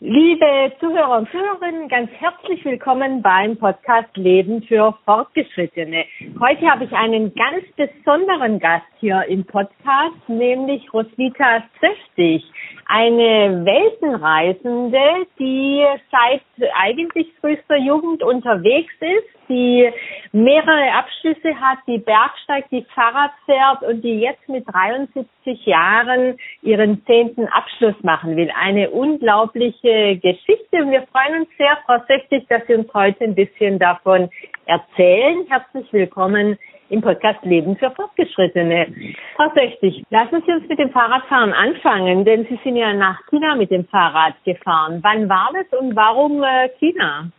Liebe 0.00 0.72
Zuhörer 0.78 1.16
und 1.16 1.30
Zuhörerinnen, 1.30 1.88
ganz 1.88 2.10
herzlich 2.18 2.62
willkommen 2.66 3.22
beim 3.22 3.56
Podcast 3.56 4.14
Leben 4.14 4.62
für 4.64 4.94
Fortgeschrittene. 5.06 6.04
Heute 6.38 6.70
habe 6.70 6.84
ich 6.84 6.92
einen 6.92 7.32
ganz 7.34 7.64
besonderen 7.76 8.58
Gast 8.58 8.84
hier 9.00 9.24
im 9.26 9.46
Podcast, 9.46 10.28
nämlich 10.28 10.92
Roswitha 10.92 11.62
Zöchtig, 11.80 12.44
eine 12.84 13.64
Weltenreisende, 13.64 15.26
die 15.38 15.82
seit 16.10 16.70
eigentlich 16.74 17.28
frühester 17.40 17.78
Jugend 17.78 18.22
unterwegs 18.22 18.92
ist, 19.00 19.36
die 19.48 19.90
mehrere 20.32 20.92
Abschlüsse 20.92 21.58
hat, 21.60 21.78
die 21.86 21.98
Bergsteigt, 21.98 22.70
die 22.70 22.86
Fahrrad 22.94 23.32
fährt 23.44 23.82
und 23.82 24.02
die 24.02 24.20
jetzt 24.20 24.48
mit 24.48 24.64
73 24.72 25.66
Jahren 25.66 26.36
ihren 26.62 27.04
zehnten 27.06 27.46
Abschluss 27.48 27.96
machen 28.02 28.36
will. 28.36 28.50
Eine 28.60 28.90
unglaubliche 28.90 29.95
Geschichte 29.96 30.82
und 30.82 30.90
wir 30.90 31.06
freuen 31.12 31.40
uns 31.40 31.48
sehr, 31.56 31.78
Frau 31.86 31.98
Söchtig, 32.06 32.46
dass 32.48 32.66
Sie 32.66 32.74
uns 32.74 32.92
heute 32.92 33.24
ein 33.24 33.34
bisschen 33.34 33.78
davon 33.78 34.28
erzählen. 34.66 35.46
Herzlich 35.48 35.90
willkommen 35.90 36.58
im 36.90 37.00
Podcast 37.00 37.42
Leben 37.44 37.76
für 37.76 37.90
Fortgeschrittene. 37.90 38.88
Frau 39.36 39.48
Söchtig, 39.54 40.04
lassen 40.10 40.42
Sie 40.46 40.52
uns 40.52 40.68
mit 40.68 40.78
dem 40.78 40.90
Fahrradfahren 40.90 41.52
anfangen, 41.52 42.26
denn 42.26 42.44
Sie 42.44 42.58
sind 42.62 42.76
ja 42.76 42.92
nach 42.92 43.18
China 43.30 43.54
mit 43.54 43.70
dem 43.70 43.86
Fahrrad 43.86 44.34
gefahren. 44.44 45.00
Wann 45.02 45.30
war 45.30 45.50
das 45.54 45.80
und 45.80 45.96
warum 45.96 46.42
äh, 46.42 46.68
China? 46.78 47.30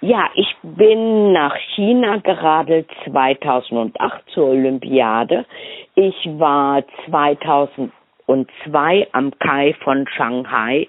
Ja, 0.00 0.28
ich 0.34 0.54
bin 0.62 1.32
nach 1.32 1.56
China 1.74 2.18
geradelt 2.18 2.88
2008 3.06 4.24
zur 4.34 4.48
Olympiade. 4.48 5.46
Ich 5.94 6.16
war 6.38 6.84
2002 7.06 9.08
am 9.12 9.32
Kai 9.38 9.74
von 9.82 10.06
Shanghai. 10.16 10.86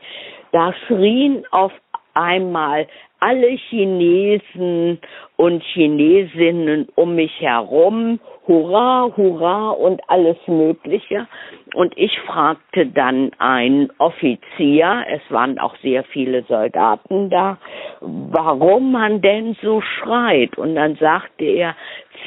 Da 0.55 0.73
schrien 0.87 1.43
auf 1.51 1.73
einmal 2.13 2.87
alle 3.19 3.49
Chinesen 3.69 5.01
und 5.35 5.61
Chinesinnen 5.61 6.87
um 6.95 7.15
mich 7.15 7.41
herum, 7.41 8.21
Hurra, 8.47 9.11
Hurra 9.15 9.71
und 9.71 10.01
alles 10.07 10.37
Mögliche. 10.47 11.27
Und 11.73 11.97
ich 11.97 12.19
fragte 12.21 12.85
dann 12.85 13.31
einen 13.39 13.89
Offizier, 13.97 15.05
es 15.09 15.21
waren 15.29 15.59
auch 15.59 15.75
sehr 15.77 16.03
viele 16.03 16.43
Soldaten 16.43 17.29
da, 17.29 17.57
warum 18.01 18.91
man 18.91 19.21
denn 19.21 19.55
so 19.61 19.81
schreit. 19.81 20.57
Und 20.57 20.75
dann 20.75 20.95
sagte 20.95 21.45
er, 21.45 21.75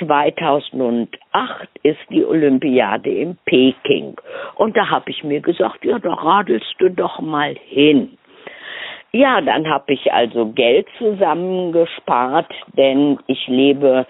2008 0.00 1.08
ist 1.82 1.98
die 2.10 2.24
Olympiade 2.24 3.10
in 3.10 3.38
Peking. 3.44 4.16
Und 4.56 4.76
da 4.76 4.90
habe 4.90 5.10
ich 5.10 5.24
mir 5.24 5.40
gesagt, 5.40 5.84
ja, 5.84 5.98
da 5.98 6.12
radelst 6.12 6.74
du 6.78 6.90
doch 6.90 7.20
mal 7.20 7.54
hin. 7.66 8.18
Ja, 9.12 9.40
dann 9.40 9.66
habe 9.66 9.94
ich 9.94 10.12
also 10.12 10.52
Geld 10.52 10.86
zusammengespart, 10.98 12.52
denn 12.76 13.18
ich 13.26 13.48
lebe, 13.48 14.06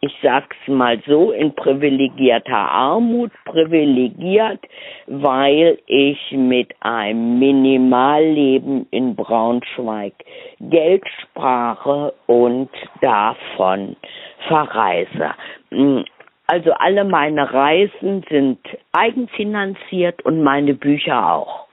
ich 0.00 0.14
sag's 0.22 0.56
mal 0.66 1.00
so, 1.06 1.32
in 1.32 1.54
privilegierter 1.54 2.56
Armut, 2.56 3.32
privilegiert, 3.44 4.60
weil 5.06 5.78
ich 5.86 6.18
mit 6.32 6.74
einem 6.80 7.38
Minimalleben 7.38 8.86
in 8.90 9.14
Braunschweig 9.16 10.14
Geld 10.60 11.04
spare 11.22 12.14
und 12.26 12.70
davon 13.00 13.96
verreise. 14.46 15.34
Also 16.46 16.72
alle 16.72 17.04
meine 17.04 17.52
Reisen 17.52 18.24
sind 18.30 18.60
eigenfinanziert 18.92 20.24
und 20.24 20.42
meine 20.42 20.74
Bücher 20.74 21.32
auch. 21.32 21.65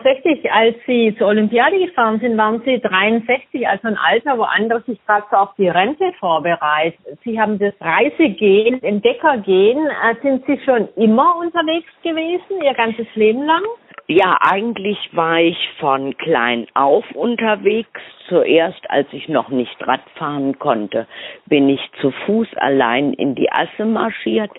60, 0.00 0.50
als 0.50 0.76
Sie 0.86 1.14
zur 1.18 1.28
Olympiade 1.28 1.78
gefahren 1.78 2.20
sind, 2.20 2.36
waren 2.38 2.62
Sie 2.64 2.80
63, 2.80 3.66
also 3.68 3.88
ein 3.88 3.96
Alter, 3.96 4.38
wo 4.38 4.42
andere 4.42 4.80
sich 4.82 4.98
gerade 5.06 5.26
so 5.30 5.36
auf 5.36 5.54
die 5.58 5.68
Rente 5.68 6.12
vorbereiten. 6.18 7.02
Sie 7.24 7.40
haben 7.40 7.58
das 7.58 7.74
Reisegehen, 7.80 8.82
Entdeckergehen. 8.82 9.86
Äh, 9.86 10.14
sind 10.22 10.46
Sie 10.46 10.58
schon 10.64 10.88
immer 10.96 11.36
unterwegs 11.36 11.90
gewesen, 12.02 12.62
Ihr 12.62 12.74
ganzes 12.74 13.06
Leben 13.14 13.44
lang? 13.44 13.62
Ja, 14.08 14.36
eigentlich 14.40 14.98
war 15.12 15.38
ich 15.38 15.56
von 15.78 16.16
klein 16.16 16.66
auf 16.74 17.04
unterwegs. 17.14 18.00
Zuerst, 18.28 18.90
als 18.90 19.06
ich 19.12 19.28
noch 19.28 19.48
nicht 19.48 19.76
Rad 19.86 20.02
fahren 20.16 20.58
konnte, 20.58 21.06
bin 21.46 21.68
ich 21.68 21.80
zu 22.00 22.10
Fuß 22.26 22.48
allein 22.56 23.12
in 23.12 23.34
die 23.34 23.50
Asse 23.50 23.84
marschiert, 23.84 24.50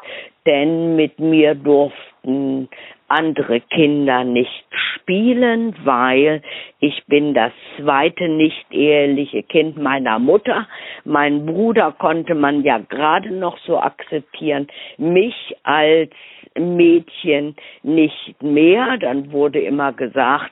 denn 0.45 0.95
mit 0.95 1.19
mir 1.19 1.55
durften 1.55 2.69
andere 3.13 3.61
Kinder 3.61 4.23
nicht 4.23 4.65
spielen, 4.95 5.75
weil 5.83 6.41
ich 6.79 7.03
bin 7.07 7.33
das 7.33 7.51
zweite 7.77 8.27
nicht 8.27 8.65
eheliche 8.71 9.43
Kind 9.43 9.77
meiner 9.77 10.17
Mutter. 10.17 10.67
Mein 11.05 11.45
Bruder 11.45 11.91
konnte 11.91 12.33
man 12.33 12.63
ja 12.63 12.79
gerade 12.79 13.31
noch 13.31 13.57
so 13.59 13.77
akzeptieren, 13.77 14.67
mich 14.97 15.55
als 15.63 16.09
Mädchen 16.57 17.55
nicht 17.83 18.41
mehr. 18.41 18.97
Dann 18.97 19.31
wurde 19.31 19.59
immer 19.59 19.93
gesagt 19.93 20.51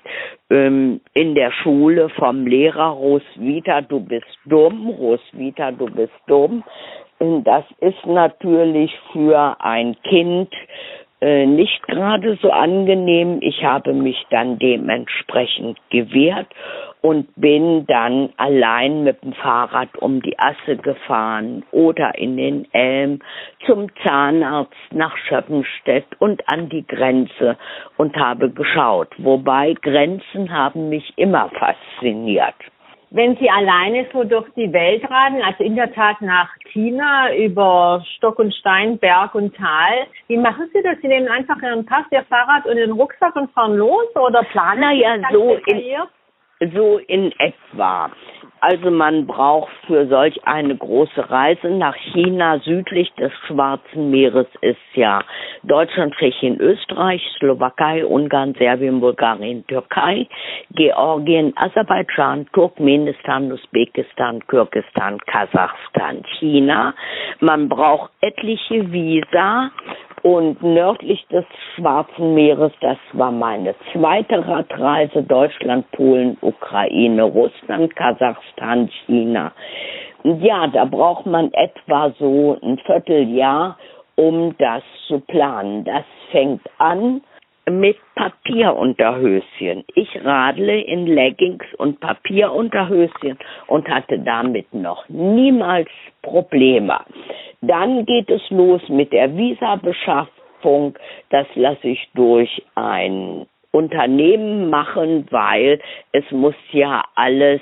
ähm, 0.49 1.01
in 1.13 1.35
der 1.35 1.51
Schule 1.51 2.09
vom 2.09 2.45
Lehrer 2.45 2.89
Roswitha, 2.89 3.81
du 3.81 3.99
bist 3.99 4.37
dumm, 4.45 4.87
Roswitha, 4.89 5.71
du 5.71 5.85
bist 5.85 6.13
dumm. 6.27 6.63
Das 7.43 7.65
ist 7.81 8.03
natürlich 8.07 8.91
für 9.13 9.55
ein 9.59 9.95
Kind 10.01 10.51
äh, 11.21 11.45
nicht 11.45 11.83
gerade 11.83 12.37
so 12.41 12.49
angenehm. 12.49 13.39
Ich 13.41 13.63
habe 13.63 13.93
mich 13.93 14.25
dann 14.31 14.57
dementsprechend 14.57 15.77
gewehrt 15.89 16.47
und 17.01 17.27
bin 17.35 17.85
dann 17.85 18.29
allein 18.37 19.03
mit 19.03 19.23
dem 19.23 19.33
Fahrrad 19.33 19.95
um 19.97 20.21
die 20.21 20.37
Asse 20.39 20.77
gefahren 20.77 21.63
oder 21.71 22.17
in 22.17 22.37
den 22.37 22.67
Elm 22.73 23.19
zum 23.65 23.87
Zahnarzt 24.03 24.73
nach 24.91 25.15
Schöppenstedt 25.27 26.05
und 26.19 26.41
an 26.51 26.69
die 26.69 26.85
Grenze 26.85 27.57
und 27.97 28.15
habe 28.17 28.49
geschaut. 28.49 29.09
Wobei 29.17 29.73
Grenzen 29.81 30.51
haben 30.51 30.89
mich 30.89 31.13
immer 31.17 31.49
fasziniert 31.49 32.55
wenn 33.11 33.35
Sie 33.35 33.49
alleine 33.49 34.07
so 34.13 34.23
durch 34.23 34.47
die 34.55 34.71
Welt 34.71 35.03
radeln, 35.09 35.43
also 35.43 35.63
in 35.63 35.75
der 35.75 35.93
Tat 35.93 36.21
nach 36.21 36.49
China 36.71 37.35
über 37.35 38.03
Stock 38.15 38.39
und 38.39 38.53
Stein, 38.55 38.97
Berg 38.97 39.35
und 39.35 39.53
Tal, 39.55 40.07
wie 40.27 40.37
machen 40.37 40.69
Sie 40.73 40.81
das? 40.81 40.97
Sie 41.01 41.09
nehmen 41.09 41.27
einfach 41.27 41.61
Ihren 41.61 41.85
Pass, 41.85 42.05
Ihr 42.11 42.23
Fahrrad 42.23 42.65
und 42.65 42.77
den 42.77 42.91
Rucksack 42.91 43.35
und 43.35 43.51
fahren 43.51 43.75
los 43.75 44.07
oder 44.15 44.43
planen 44.43 44.79
naja, 44.79 45.17
Sie 45.17 45.21
das 45.23 45.31
so 45.33 45.59
in, 45.65 46.71
so 46.73 46.97
in 46.99 47.33
etwa. 47.37 48.09
Also 48.63 48.91
man 48.91 49.25
braucht 49.25 49.71
für 49.87 50.05
solch 50.05 50.39
eine 50.45 50.75
große 50.75 51.31
Reise 51.31 51.67
nach 51.67 51.95
China 52.13 52.59
südlich 52.59 53.11
des 53.15 53.31
Schwarzen 53.47 54.11
Meeres 54.11 54.45
ist 54.61 54.77
ja 54.93 55.23
Deutschland, 55.63 56.13
Tschechien, 56.13 56.59
Österreich, 56.61 57.23
Slowakei, 57.39 58.05
Ungarn, 58.05 58.53
Serbien, 58.53 58.99
Bulgarien, 58.99 59.65
Türkei, 59.65 60.27
Georgien, 60.75 61.53
Aserbaidschan, 61.55 62.45
Turkmenistan, 62.53 63.51
Usbekistan, 63.51 64.45
Kirgistan, 64.47 65.17
Kasachstan, 65.25 66.21
China. 66.37 66.93
Man 67.39 67.67
braucht 67.67 68.11
etliche 68.21 68.91
Visa 68.91 69.71
und 70.23 70.61
nördlich 70.61 71.25
des 71.27 71.45
Schwarzen 71.75 72.33
Meeres, 72.33 72.71
das 72.81 72.97
war 73.13 73.31
meine 73.31 73.75
zweite 73.91 74.47
Radreise, 74.47 75.23
Deutschland, 75.23 75.89
Polen, 75.91 76.37
Ukraine, 76.41 77.23
Russland, 77.23 77.95
Kasachstan, 77.95 78.89
China. 79.05 79.51
Ja, 80.23 80.67
da 80.67 80.85
braucht 80.85 81.25
man 81.25 81.51
etwa 81.53 82.13
so 82.19 82.57
ein 82.61 82.77
Vierteljahr, 82.85 83.77
um 84.15 84.55
das 84.59 84.83
zu 85.07 85.19
planen. 85.19 85.83
Das 85.83 86.03
fängt 86.31 86.61
an 86.77 87.21
mit 87.79 87.97
Papierunterhöschen. 88.15 89.83
Ich 89.95 90.09
radle 90.23 90.81
in 90.81 91.07
Leggings 91.07 91.65
und 91.77 91.99
Papierunterhöschen 91.99 93.37
und 93.67 93.89
hatte 93.89 94.19
damit 94.19 94.73
noch 94.73 95.07
niemals 95.09 95.89
Probleme. 96.21 96.99
Dann 97.61 98.05
geht 98.05 98.29
es 98.29 98.41
los 98.49 98.81
mit 98.89 99.13
der 99.13 99.35
Visabeschaffung. 99.35 100.97
Das 101.29 101.47
lasse 101.55 101.87
ich 101.87 102.09
durch 102.13 102.61
ein 102.75 103.45
Unternehmen 103.71 104.69
machen, 104.69 105.25
weil 105.29 105.79
es 106.11 106.29
muss 106.31 106.55
ja 106.71 107.03
alles 107.15 107.61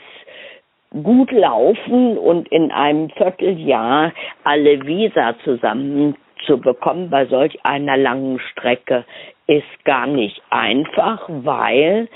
gut 1.04 1.32
laufen 1.32 2.18
und 2.18 2.52
in 2.52 2.72
einem 2.72 3.10
Vierteljahr 3.12 4.12
alle 4.44 4.86
Visa 4.86 5.36
zusammen 5.44 6.16
zu 6.46 6.60
bekommen 6.60 7.10
bei 7.10 7.26
solch 7.26 7.58
einer 7.64 7.98
langen 7.98 8.40
Strecke 8.40 9.06
ist 9.50 9.84
gar 9.84 10.06
nicht 10.06 10.40
einfach, 10.52 11.24
weil 11.28 12.08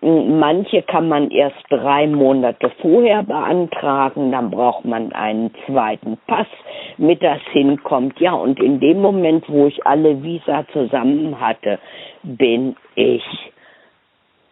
manche 0.00 0.82
kann 0.82 1.08
man 1.08 1.30
erst 1.30 1.62
drei 1.68 2.08
Monate 2.08 2.70
vorher 2.82 3.22
beantragen, 3.22 4.32
dann 4.32 4.50
braucht 4.50 4.84
man 4.84 5.12
einen 5.12 5.54
zweiten 5.66 6.18
Pass, 6.26 6.48
mit 6.96 7.22
das 7.22 7.40
hinkommt. 7.52 8.18
Ja, 8.18 8.32
und 8.32 8.58
in 8.58 8.80
dem 8.80 9.00
Moment, 9.00 9.48
wo 9.48 9.68
ich 9.68 9.86
alle 9.86 10.20
Visa 10.22 10.66
zusammen 10.72 11.38
hatte, 11.38 11.78
bin 12.24 12.74
ich 12.96 13.24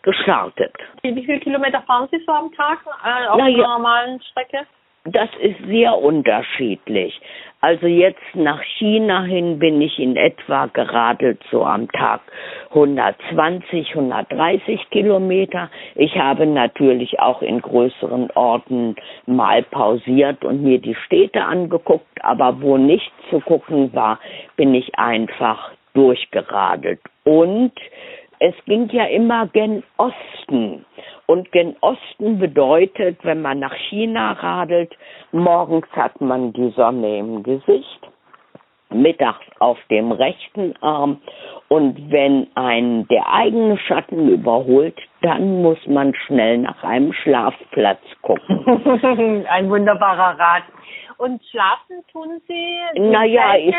gestartet. 0.02 0.72
Wie 1.02 1.25
viele 1.25 1.40
Kilometer 1.40 1.82
fahren 1.82 2.08
Sie 2.12 2.22
so 2.25 2.32
am 2.32 2.52
Tag 2.52 2.78
äh, 3.04 3.26
auf 3.26 3.40
einer 3.40 3.48
ja, 3.48 3.66
normalen 3.66 4.22
Strecke? 4.22 4.64
Das 5.04 5.30
ist 5.40 5.56
sehr 5.66 5.96
unterschiedlich. 5.96 7.18
Also 7.60 7.86
jetzt 7.86 8.22
nach 8.34 8.62
China 8.78 9.24
hin 9.24 9.58
bin 9.58 9.80
ich 9.80 9.98
in 9.98 10.16
etwa 10.16 10.66
geradelt 10.66 11.40
so 11.50 11.64
am 11.64 11.90
Tag 11.90 12.20
120, 12.70 13.90
130 13.90 14.90
Kilometer. 14.90 15.68
Ich 15.96 16.16
habe 16.16 16.46
natürlich 16.46 17.18
auch 17.18 17.42
in 17.42 17.60
größeren 17.60 18.30
Orten 18.32 18.94
mal 19.26 19.64
pausiert 19.64 20.44
und 20.44 20.62
mir 20.62 20.78
die 20.78 20.94
Städte 20.94 21.42
angeguckt, 21.42 22.22
aber 22.22 22.60
wo 22.60 22.76
nicht 22.76 23.10
zu 23.30 23.40
gucken 23.40 23.92
war, 23.92 24.20
bin 24.56 24.72
ich 24.74 24.96
einfach 24.96 25.72
durchgeradelt. 25.94 27.00
Und 27.24 27.72
es 28.40 28.55
ging 28.67 28.88
ja 28.90 29.05
immer 29.05 29.46
gen 29.49 29.82
Osten. 29.96 30.85
Und 31.26 31.52
gen 31.52 31.76
Osten 31.81 32.38
bedeutet, 32.38 33.19
wenn 33.23 33.43
man 33.43 33.58
nach 33.58 33.75
China 33.90 34.32
radelt, 34.32 34.96
morgens 35.32 35.88
hat 35.93 36.20
man 36.20 36.52
die 36.52 36.70
Sonne 36.70 37.19
im 37.19 37.43
Gesicht, 37.43 38.08
mittags 38.90 39.44
auf 39.58 39.79
dem 39.90 40.12
rechten 40.12 40.75
Arm 40.81 41.20
und 41.69 42.11
wenn 42.11 42.49
ein 42.55 43.06
der 43.08 43.31
eigene 43.31 43.76
Schatten 43.76 44.29
überholt, 44.29 44.99
dann 45.20 45.62
muss 45.62 45.79
man 45.87 46.14
schnell 46.14 46.58
nach 46.58 46.82
einem 46.82 47.12
Schlafplatz 47.12 48.00
gucken. 48.23 49.44
ein 49.50 49.69
wunderbarer 49.69 50.38
Rat. 50.38 50.62
Und 51.19 51.43
schlafen 51.50 52.05
tun 52.11 52.40
Sie? 52.46 53.00
Naja, 53.00 53.56
ich, 53.56 53.75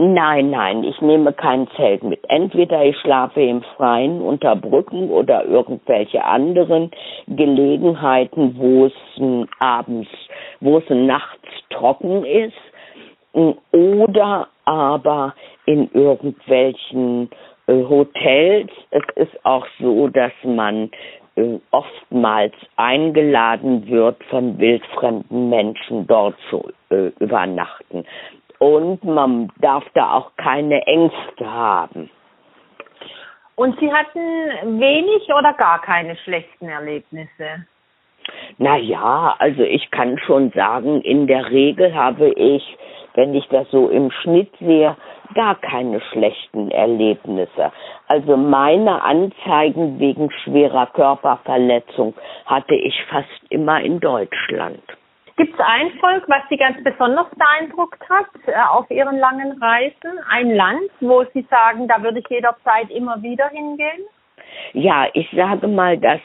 Nein, 0.00 0.50
nein, 0.50 0.84
ich 0.84 1.00
nehme 1.00 1.32
kein 1.32 1.66
Zelt 1.74 2.04
mit. 2.04 2.20
Entweder 2.30 2.84
ich 2.84 2.96
schlafe 2.98 3.42
im 3.42 3.62
Freien 3.76 4.20
unter 4.20 4.54
Brücken 4.54 5.10
oder 5.10 5.44
irgendwelche 5.44 6.24
anderen 6.24 6.92
Gelegenheiten, 7.26 8.54
wo 8.56 8.86
es 8.86 8.92
abends, 9.58 10.08
wo 10.60 10.78
es 10.78 10.84
nachts 10.88 11.48
trocken 11.70 12.24
ist, 12.24 12.54
oder 13.72 14.46
aber 14.64 15.34
in 15.66 15.90
irgendwelchen 15.92 17.28
äh, 17.66 17.82
Hotels. 17.82 18.70
Es 18.90 19.02
ist 19.16 19.44
auch 19.44 19.66
so, 19.80 20.06
dass 20.06 20.32
man 20.44 20.92
äh, 21.34 21.58
oftmals 21.72 22.54
eingeladen 22.76 23.88
wird, 23.88 24.22
von 24.30 24.58
wildfremden 24.60 25.48
Menschen 25.48 26.06
dort 26.06 26.36
zu 26.50 26.70
äh, 26.90 27.10
übernachten 27.18 28.04
und 28.58 29.04
man 29.04 29.50
darf 29.60 29.84
da 29.94 30.12
auch 30.12 30.32
keine 30.36 30.86
Ängste 30.86 31.50
haben. 31.50 32.10
Und 33.54 33.78
Sie 33.80 33.92
hatten 33.92 34.78
wenig 34.78 35.28
oder 35.36 35.52
gar 35.54 35.80
keine 35.80 36.16
schlechten 36.16 36.68
Erlebnisse? 36.68 37.66
Naja, 38.58 39.34
also 39.38 39.62
ich 39.62 39.90
kann 39.90 40.18
schon 40.18 40.50
sagen, 40.52 41.00
in 41.02 41.26
der 41.26 41.50
Regel 41.50 41.94
habe 41.94 42.28
ich, 42.30 42.62
wenn 43.14 43.34
ich 43.34 43.48
das 43.48 43.68
so 43.70 43.88
im 43.88 44.10
Schnitt 44.10 44.52
sehe, 44.60 44.96
gar 45.34 45.56
keine 45.56 46.00
schlechten 46.12 46.70
Erlebnisse. 46.70 47.72
Also 48.06 48.36
meine 48.36 49.02
Anzeigen 49.02 49.98
wegen 49.98 50.30
schwerer 50.44 50.86
Körperverletzung 50.86 52.14
hatte 52.46 52.74
ich 52.74 52.94
fast 53.10 53.28
immer 53.50 53.80
in 53.80 54.00
Deutschland. 54.00 54.82
Gibt 55.38 55.54
es 55.54 55.60
ein 55.60 55.92
Volk, 56.00 56.24
was 56.28 56.42
Sie 56.50 56.56
ganz 56.56 56.82
besonders 56.82 57.28
beeindruckt 57.36 58.02
hat 58.10 58.26
äh, 58.46 58.52
auf 58.70 58.90
Ihren 58.90 59.18
langen 59.18 59.52
Reisen? 59.62 60.18
Ein 60.28 60.50
Land, 60.50 60.90
wo 60.98 61.24
Sie 61.32 61.46
sagen, 61.48 61.86
da 61.86 62.02
würde 62.02 62.18
ich 62.18 62.28
jederzeit 62.28 62.90
immer 62.90 63.22
wieder 63.22 63.48
hingehen? 63.48 64.02
Ja, 64.72 65.06
ich 65.14 65.30
sage 65.36 65.68
mal, 65.68 65.96
dass 65.96 66.20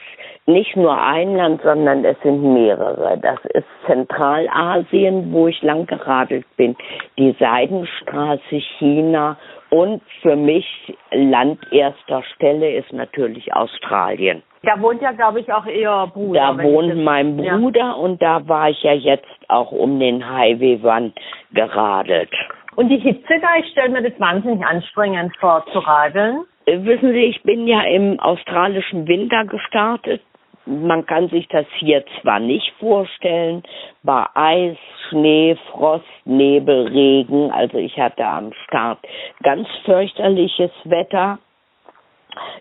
nicht 0.46 0.74
nur 0.74 1.00
ein 1.00 1.36
Land, 1.36 1.62
sondern 1.62 2.04
es 2.04 2.16
sind 2.22 2.42
mehrere. 2.42 3.16
Das 3.18 3.38
ist 3.52 3.66
Zentralasien, 3.86 5.32
wo 5.32 5.46
ich 5.46 5.62
lang 5.62 5.86
geradelt 5.86 6.46
bin, 6.56 6.76
die 7.16 7.36
Seidenstraße 7.38 8.60
China 8.78 9.36
und 9.70 10.02
für 10.22 10.34
mich 10.34 10.66
Land 11.12 11.60
erster 11.70 12.24
Stelle 12.34 12.74
ist 12.74 12.92
natürlich 12.92 13.54
Australien. 13.54 14.42
Da 14.64 14.80
wohnt 14.80 15.02
ja, 15.02 15.12
glaube 15.12 15.40
ich, 15.40 15.52
auch 15.52 15.66
Ihr 15.66 16.10
Bruder. 16.12 16.54
Da 16.56 16.62
wohnt 16.62 16.96
mein 17.02 17.36
Bruder 17.36 17.78
ja. 17.80 17.92
und 17.92 18.20
da 18.22 18.46
war 18.48 18.70
ich 18.70 18.82
ja 18.82 18.92
jetzt 18.92 19.26
auch 19.48 19.72
um 19.72 19.98
den 20.00 20.28
Highway 20.28 20.80
One 20.82 21.12
geradelt. 21.52 22.30
Und 22.76 22.88
die 22.88 22.98
Hitze 22.98 23.34
da, 23.40 23.56
ich 23.58 23.70
stelle 23.70 23.90
mir 23.90 24.02
das 24.02 24.18
wahnsinnig 24.18 24.64
anstrengend 24.64 25.36
vor 25.36 25.64
zu 25.72 25.78
radeln. 25.78 26.44
Äh, 26.66 26.84
wissen 26.84 27.12
Sie, 27.12 27.24
ich 27.24 27.42
bin 27.42 27.66
ja 27.66 27.82
im 27.82 28.18
australischen 28.20 29.06
Winter 29.06 29.44
gestartet. 29.44 30.22
Man 30.66 31.04
kann 31.04 31.28
sich 31.28 31.46
das 31.48 31.66
hier 31.78 32.04
zwar 32.22 32.40
nicht 32.40 32.72
vorstellen, 32.80 33.62
bei 34.02 34.24
Eis, 34.34 34.76
Schnee, 35.08 35.56
Frost, 35.70 36.04
Nebel, 36.24 36.88
Regen. 36.88 37.50
Also 37.50 37.76
ich 37.76 37.98
hatte 37.98 38.24
am 38.24 38.52
Start 38.66 38.98
ganz 39.42 39.68
fürchterliches 39.84 40.70
Wetter. 40.84 41.38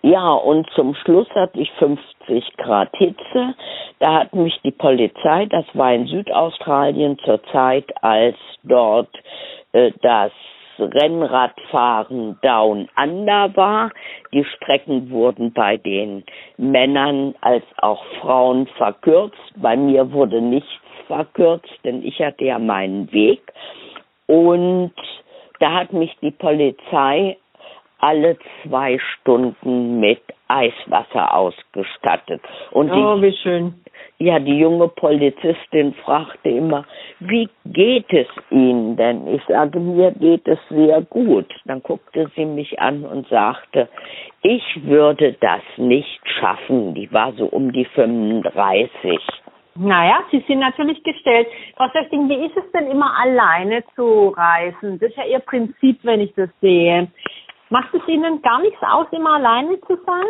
Ja, 0.02 0.34
und 0.34 0.70
zum 0.72 0.96
Schluss 0.96 1.30
hatte 1.32 1.60
ich 1.60 1.72
50 1.74 2.58
Grad 2.58 2.90
Hitze. 2.98 3.56
Da 4.00 4.20
hat 4.20 4.34
mich 4.34 4.60
die 4.64 4.72
Polizei, 4.72 5.46
das 5.46 5.66
war 5.74 5.94
in 5.94 6.08
Südaustralien 6.08 7.18
zur 7.20 7.42
Zeit, 7.46 7.86
als 8.02 8.36
dort 8.64 9.10
äh, 9.72 9.92
das 10.02 10.32
Rennradfahren 10.80 12.38
Down 12.42 12.90
Under 12.98 13.56
war. 13.56 13.92
Die 14.34 14.44
Strecken 14.44 15.10
wurden 15.12 15.54
bei 15.54 15.78
den 15.78 16.24
Männern 16.58 17.36
als 17.42 17.64
auch 17.78 18.04
Frauen 18.22 18.68
verkürzt. 18.78 19.38
Bei 19.56 19.78
mir 19.78 20.12
wurde 20.12 20.42
nichts 20.42 20.70
verkürzt, 21.08 21.74
denn 21.84 22.04
ich 22.04 22.20
hatte 22.20 22.46
ja 22.46 22.60
meinen 22.60 23.12
Weg. 23.12 23.42
Und 24.28 24.94
da 25.60 25.74
hat 25.74 25.94
mich 25.94 26.16
die 26.22 26.32
Polizei 26.32 27.38
alle 28.04 28.38
zwei 28.62 29.00
Stunden 29.00 30.02
mit 30.02 30.22
Eiswasser 30.50 31.34
ausgestattet. 31.34 32.42
Und 32.72 32.92
oh, 32.92 33.22
wie 33.22 33.32
schön. 33.32 33.76
Ja, 34.20 34.40
die 34.40 34.58
junge 34.58 34.90
Polizistin 34.90 35.94
fragte 36.04 36.50
immer, 36.50 36.86
wie 37.20 37.48
geht 37.66 38.12
es 38.12 38.28
Ihnen 38.50 38.98
denn? 38.98 39.28
Ich 39.28 39.42
sage, 39.48 39.80
mir 39.80 40.12
geht 40.12 40.46
es 40.48 40.60
sehr 40.70 41.02
gut. 41.04 41.48
Dann 41.64 41.82
guckte 41.82 42.30
sie 42.36 42.46
mich 42.46 42.78
an 42.80 43.06
und 43.06 43.28
sagte, 43.30 43.88
ich 44.42 44.64
würde 44.84 45.38
das 45.40 45.62
nicht 45.78 46.20
schaffen. 46.40 46.94
Die 46.94 47.12
war 47.14 47.32
so 47.34 47.46
um 47.46 47.72
die 47.72 47.86
35. 47.86 49.20
Naja, 49.76 50.20
Sie 50.30 50.44
sind 50.48 50.60
natürlich 50.60 51.02
gestellt. 51.04 51.48
Frau 51.78 51.88
Söchting, 51.94 52.30
wie 52.30 52.46
ist 52.46 52.56
es 52.58 52.70
denn 52.74 52.92
immer 52.92 53.18
alleine 53.20 53.84
zu 53.96 54.30
reisen? 54.30 55.00
Das 55.00 55.10
ist 55.10 55.18
ja 55.18 55.26
Ihr 55.26 55.40
Prinzip, 55.40 56.00
wenn 56.04 56.20
ich 56.20 56.34
das 56.36 56.50
sehe. 56.62 57.08
Macht 57.70 57.94
es 57.94 58.08
Ihnen 58.08 58.42
gar 58.42 58.62
nichts 58.62 58.82
aus, 58.82 59.08
immer 59.12 59.36
alleine 59.36 59.80
zu 59.82 59.98
sein? 60.06 60.26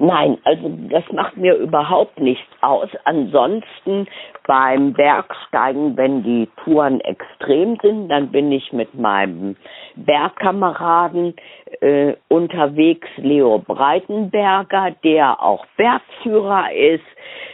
Nein, 0.00 0.38
also 0.44 0.70
das 0.90 1.02
macht 1.12 1.36
mir 1.36 1.56
überhaupt 1.56 2.20
nichts 2.20 2.46
aus. 2.60 2.88
Ansonsten 3.04 4.06
beim 4.46 4.92
Bergsteigen, 4.92 5.96
wenn 5.96 6.22
die 6.22 6.48
Touren 6.62 7.00
extrem 7.00 7.76
sind, 7.82 8.08
dann 8.08 8.30
bin 8.30 8.52
ich 8.52 8.72
mit 8.72 8.94
meinem 8.94 9.56
Bergkameraden 9.96 11.34
äh, 11.80 12.14
unterwegs, 12.28 13.08
Leo 13.16 13.58
Breitenberger, 13.58 14.92
der 15.02 15.42
auch 15.42 15.66
Bergführer 15.76 16.72
ist. 16.72 17.04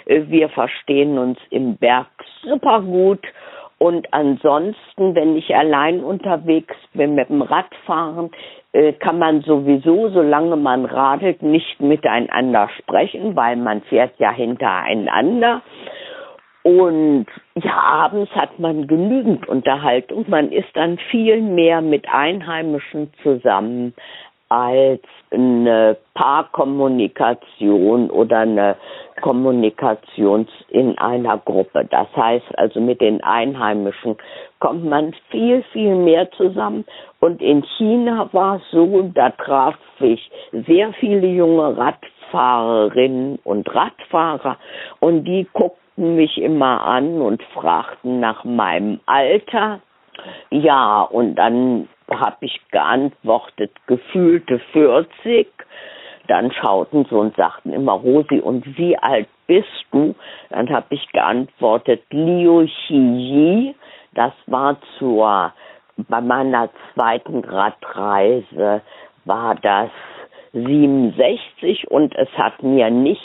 Äh, 0.05 0.25
wir 0.29 0.51
verstehen 0.51 1.17
uns 1.17 1.39
im 1.49 1.79
Berg 1.79 2.09
super 2.43 2.83
gut 2.83 3.25
und 3.79 4.13
ansonsten, 4.13 5.15
wenn 5.15 5.37
ich 5.37 5.55
allein 5.55 6.05
unterwegs 6.05 6.77
bin 6.93 7.15
mit 7.15 7.29
dem 7.29 7.43
Radfahren, 7.43 8.31
kann 8.99 9.19
man 9.19 9.43
sowieso, 9.43 10.09
solange 10.09 10.57
man 10.57 10.85
radelt, 10.85 11.43
nicht 11.43 11.81
miteinander 11.81 12.69
sprechen, 12.79 13.37
weil 13.37 13.57
man 13.57 13.83
fährt 13.83 14.19
ja 14.19 14.33
hintereinander. 14.33 15.63
Und 16.65 17.27
ja, 17.57 17.77
abends 17.77 18.33
hat 18.33 18.59
man 18.59 18.87
genügend 18.87 19.47
Unterhaltung. 19.47 20.25
Man 20.29 20.51
ist 20.51 20.75
dann 20.75 20.99
viel 21.11 21.41
mehr 21.41 21.83
mit 21.83 22.09
Einheimischen 22.09 23.13
zusammen 23.23 23.95
als 24.49 25.03
eine 25.31 25.97
Paarkommunikation 26.15 28.11
oder 28.11 28.39
eine 28.39 28.77
Kommunikation 29.25 30.47
in 30.69 30.99
einer 30.99 31.39
Gruppe. 31.39 31.87
Das 31.91 32.09
heißt 32.15 32.59
also 32.59 32.79
mit 32.79 33.01
den 33.01 33.25
Einheimischen 33.25 34.19
kommt 34.61 34.85
man 34.85 35.15
viel, 35.31 35.63
viel 35.73 35.95
mehr 35.95 36.31
zusammen. 36.33 36.85
Und 37.21 37.41
in 37.41 37.65
China 37.79 38.29
war 38.33 38.57
es 38.57 38.71
so, 38.71 39.11
da 39.15 39.31
traf 39.31 39.77
ich 40.01 40.31
sehr 40.67 40.93
viele 41.01 41.27
junge 41.27 41.75
Radfahrerinnen 41.75 43.39
und 43.45 43.75
Radfahrer 43.75 44.59
und 45.01 45.25
die 45.25 45.49
guckten 45.55 46.17
mich 46.17 46.37
immer 46.37 46.85
an 46.85 47.23
und 47.23 47.43
fragten 47.55 48.21
nach 48.21 48.45
meinem 48.45 49.01
Alter. 49.07 49.81
Ja, 50.51 51.01
und 51.01 51.37
dann 51.37 51.89
habe 52.11 52.37
ich 52.41 52.61
geantwortet, 52.71 53.71
gefühlte 53.87 54.59
40. 54.75 55.49
dann 56.29 56.53
schauten 56.53 57.05
sie 57.09 57.15
und 57.15 57.37
sagten 57.37 57.73
immer, 57.73 57.93
Rosi, 57.93 58.41
und 58.41 58.79
wie 58.79 58.97
alt 58.97 59.29
bist 59.47 59.69
du? 59.91 60.15
Dann 60.51 60.71
habe 60.71 60.87
ich 60.91 61.07
geantwortet, 61.13 62.03
Liu 62.11 62.67
Xi 62.67 63.75
Das 64.15 64.33
war 64.47 64.77
zur, 64.99 65.53
bei 65.97 66.21
meiner 66.21 66.71
zweiten 66.93 67.45
Radreise 67.45 68.83
war 69.25 69.55
das 69.57 69.91
67 70.53 71.91
und 71.91 72.15
es 72.15 72.29
hat 72.39 72.63
mir 72.63 72.91
nichts, 72.91 73.23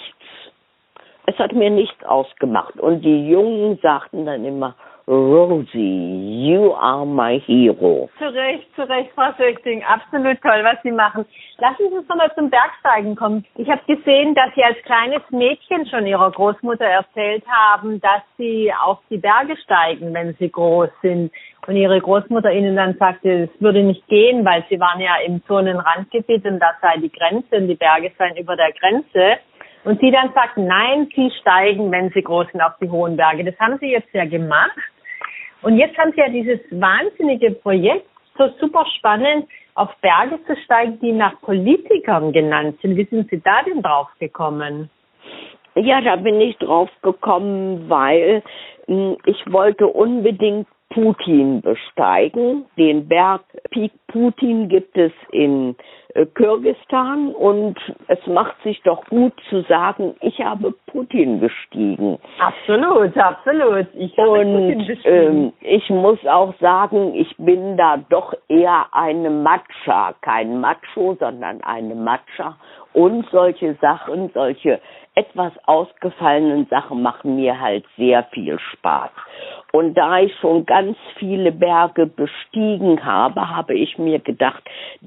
es 1.27 1.37
hat 1.37 1.53
mir 1.53 1.69
nichts 1.69 2.03
ausgemacht. 2.03 2.79
Und 2.79 3.01
die 3.01 3.29
Jungen 3.29 3.77
sagten 3.81 4.25
dann 4.25 4.43
immer, 4.43 4.75
Rosie, 5.09 6.45
you 6.45 6.71
are 6.73 7.03
my 7.03 7.39
hero. 7.39 8.07
Zu 8.19 8.25
Recht, 8.25 8.67
zu 8.75 8.87
Recht, 8.87 9.09
Frau 9.15 9.31
Söchting. 9.39 9.83
Absolut 9.83 10.39
toll, 10.43 10.61
was 10.63 10.77
Sie 10.83 10.91
machen. 10.91 11.25
Lassen 11.57 11.89
Sie 11.89 11.97
uns 11.97 12.07
nochmal 12.07 12.31
zum 12.35 12.51
Bergsteigen 12.51 13.15
kommen. 13.15 13.43
Ich 13.55 13.67
habe 13.67 13.81
gesehen, 13.87 14.35
dass 14.35 14.53
Sie 14.53 14.63
als 14.63 14.77
kleines 14.83 15.23
Mädchen 15.31 15.87
schon 15.87 16.05
Ihrer 16.05 16.29
Großmutter 16.29 16.85
erzählt 16.85 17.43
haben, 17.47 17.99
dass 18.01 18.21
Sie 18.37 18.71
auf 18.71 18.99
die 19.09 19.17
Berge 19.17 19.57
steigen, 19.63 20.13
wenn 20.13 20.35
Sie 20.35 20.51
groß 20.51 20.89
sind. 21.01 21.31
Und 21.65 21.75
Ihre 21.75 21.99
Großmutter 21.99 22.51
Ihnen 22.51 22.75
dann 22.75 22.95
sagte, 22.99 23.49
es 23.51 23.61
würde 23.61 23.81
nicht 23.81 24.07
gehen, 24.09 24.45
weil 24.45 24.63
Sie 24.69 24.79
waren 24.79 25.01
ja 25.01 25.15
im 25.25 25.43
Zonenrandgebiet 25.47 26.45
und 26.45 26.59
das 26.59 26.75
sei 26.83 26.97
die 26.97 27.11
Grenze 27.11 27.57
und 27.57 27.67
die 27.67 27.75
Berge 27.75 28.11
seien 28.19 28.37
über 28.37 28.55
der 28.55 28.73
Grenze. 28.73 29.39
Und 29.85 29.99
Sie 30.01 30.11
dann 30.11 30.31
sagten, 30.35 30.67
nein, 30.67 31.09
Sie 31.15 31.31
steigen, 31.41 31.89
wenn 31.91 32.11
Sie 32.11 32.21
groß 32.21 32.45
sind, 32.51 32.61
auf 32.61 32.73
die 32.79 32.89
hohen 32.91 33.17
Berge. 33.17 33.43
Das 33.43 33.57
haben 33.59 33.79
Sie 33.79 33.89
jetzt 33.89 34.13
ja 34.13 34.25
gemacht. 34.25 34.77
Und 35.61 35.77
jetzt 35.77 35.97
haben 35.97 36.11
Sie 36.11 36.21
ja 36.21 36.29
dieses 36.29 36.59
wahnsinnige 36.71 37.51
Projekt, 37.51 38.07
so 38.37 38.49
super 38.59 38.85
spannend, 38.97 39.47
auf 39.75 39.89
Berge 40.01 40.39
zu 40.45 40.55
steigen, 40.63 40.99
die 40.99 41.11
nach 41.11 41.39
Politikern 41.41 42.31
genannt 42.31 42.77
sind. 42.81 42.95
Wie 42.95 43.05
sind 43.05 43.29
Sie 43.29 43.41
da 43.41 43.61
denn 43.63 43.81
drauf 43.81 44.07
gekommen? 44.19 44.89
Ja, 45.75 46.01
da 46.01 46.15
bin 46.15 46.41
ich 46.41 46.57
drauf 46.57 46.89
gekommen, 47.01 47.89
weil 47.89 48.41
hm, 48.87 49.17
ich 49.25 49.51
wollte 49.51 49.87
unbedingt 49.87 50.67
Putin 50.89 51.61
besteigen. 51.61 52.65
Den 52.77 53.07
Berg 53.07 53.41
Peak 53.71 53.91
Putin 54.07 54.69
gibt 54.69 54.97
es 54.97 55.11
in 55.31 55.75
äh, 56.15 56.25
Kirgistan 56.25 57.33
und 57.35 57.77
es 58.07 58.19
macht 58.25 58.55
sich 58.63 58.81
doch 58.81 59.05
gut 59.05 59.33
zu 59.49 59.61
sagen, 59.63 60.15
ich 60.21 60.39
habe 60.39 60.73
Putin 60.87 61.39
bestiegen. 61.39 62.17
Absolut, 62.39 63.15
absolut. 63.15 63.87
Ich 63.93 64.17
und 64.17 64.87
ähm, 65.05 65.53
ich 65.61 65.89
muss 65.89 66.19
auch 66.25 66.53
sagen, 66.59 67.13
ich 67.13 67.35
bin 67.37 67.77
da 67.77 67.97
doch 68.09 68.33
eher 68.47 68.87
eine 68.91 69.29
Matcha, 69.29 70.15
kein 70.21 70.59
Macho, 70.59 71.15
sondern 71.19 71.61
eine 71.61 71.93
Matcha. 71.93 72.57
Und 72.93 73.27
solche 73.29 73.75
Sachen, 73.75 74.31
solche 74.33 74.81
etwas 75.19 75.51
ausgefallenen 75.65 76.65
Sachen 76.67 77.01
machen 77.01 77.35
mir 77.35 77.59
halt 77.59 77.85
sehr 77.97 78.23
viel 78.31 78.57
Spaß. 78.57 79.11
Und 79.73 79.93
da 79.95 80.19
ich 80.19 80.33
schon 80.39 80.65
ganz 80.65 80.97
viele 81.17 81.51
Berge 81.51 82.05
bestiegen 82.07 83.03
habe, 83.03 83.49
habe 83.49 83.73
ich 83.73 83.97
mir 83.97 84.19
gedacht, 84.19 84.63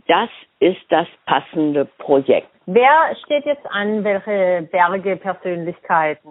das 0.06 0.28
ist 0.60 0.84
das 0.90 1.06
passende 1.24 1.86
Projekt. 1.98 2.48
Wer 2.66 3.16
steht 3.24 3.46
jetzt 3.46 3.66
an, 3.70 4.04
welche 4.04 4.68
Berge, 4.70 5.16
Persönlichkeiten? 5.16 6.30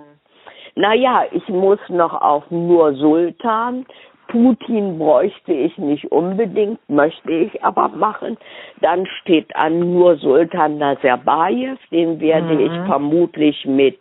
Naja, 0.75 1.25
ich 1.31 1.47
muss 1.49 1.79
noch 1.89 2.13
auf 2.21 2.49
Nur 2.49 2.93
Sultan, 2.93 3.85
Putin 4.31 4.97
bräuchte 4.97 5.51
ich 5.51 5.77
nicht 5.77 6.09
unbedingt, 6.09 6.79
möchte 6.89 7.31
ich 7.31 7.63
aber 7.65 7.89
machen. 7.89 8.37
Dann 8.79 9.05
steht 9.21 9.53
an 9.57 9.93
nur 9.93 10.15
Sultan 10.17 10.77
Nazarbayev, 10.77 11.77
den 11.91 12.21
werde 12.21 12.53
mhm. 12.53 12.59
ich 12.61 12.87
vermutlich 12.87 13.65
mit 13.65 13.99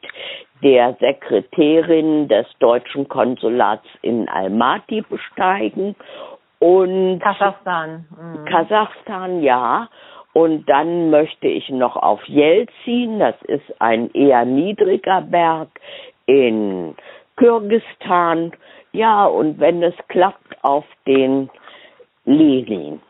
der 0.63 0.97
Sekretärin 1.01 2.29
des 2.29 2.47
deutschen 2.61 3.09
Konsulats 3.09 3.87
in 4.03 4.29
Almaty 4.29 5.03
besteigen 5.03 5.97
und 6.61 7.19
Kasachstan. 7.19 8.07
Mhm. 8.11 8.45
Kasachstan, 8.45 9.43
ja. 9.43 9.89
Und 10.33 10.69
dann 10.69 11.11
möchte 11.11 11.49
ich 11.49 11.69
noch 11.71 11.97
auf 11.97 12.23
Jelzin, 12.27 13.19
das 13.19 13.35
ist 13.49 13.81
ein 13.81 14.13
eher 14.13 14.45
niedriger 14.45 15.23
Berg 15.23 15.69
in 16.27 16.95
Kirgistan. 17.37 18.53
Ja, 18.93 19.27
und 19.27 19.59
wenn 19.61 19.83
es 19.83 19.95
klappt, 20.09 20.57
auf 20.63 20.85
den 21.07 21.49
Lenin. 22.25 23.01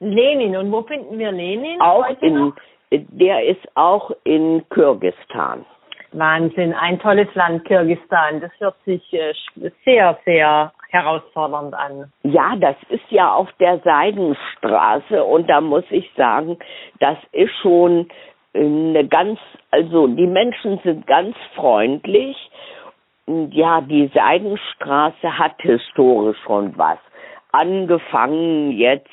Lenin, 0.00 0.56
und 0.56 0.70
wo 0.70 0.82
finden 0.82 1.18
wir 1.18 1.32
Lenin? 1.32 1.80
Auch 1.80 2.06
in, 2.20 2.52
der 2.90 3.44
ist 3.44 3.66
auch 3.74 4.10
in 4.24 4.64
Kirgistan. 4.68 5.64
Wahnsinn, 6.12 6.72
ein 6.74 6.98
tolles 7.00 7.32
Land, 7.34 7.64
Kirgistan. 7.64 8.40
Das 8.40 8.52
hört 8.58 8.76
sich 8.84 9.12
äh, 9.12 9.32
sehr, 9.84 10.18
sehr 10.24 10.72
herausfordernd 10.90 11.74
an. 11.74 12.12
Ja, 12.22 12.54
das 12.56 12.76
ist 12.88 13.10
ja 13.10 13.32
auf 13.32 13.50
der 13.58 13.80
Seidenstraße 13.80 15.24
und 15.24 15.48
da 15.50 15.60
muss 15.60 15.84
ich 15.90 16.08
sagen, 16.16 16.58
das 17.00 17.18
ist 17.32 17.52
schon 17.62 18.08
eine 18.54 19.08
ganz, 19.08 19.40
also 19.72 20.06
die 20.06 20.28
Menschen 20.28 20.78
sind 20.84 21.06
ganz 21.06 21.36
freundlich. 21.56 22.36
Ja, 23.26 23.80
die 23.80 24.10
Seidenstraße 24.12 25.38
hat 25.38 25.60
historisch 25.62 26.36
schon 26.44 26.76
was. 26.76 26.98
Angefangen 27.52 28.72
jetzt 28.72 29.08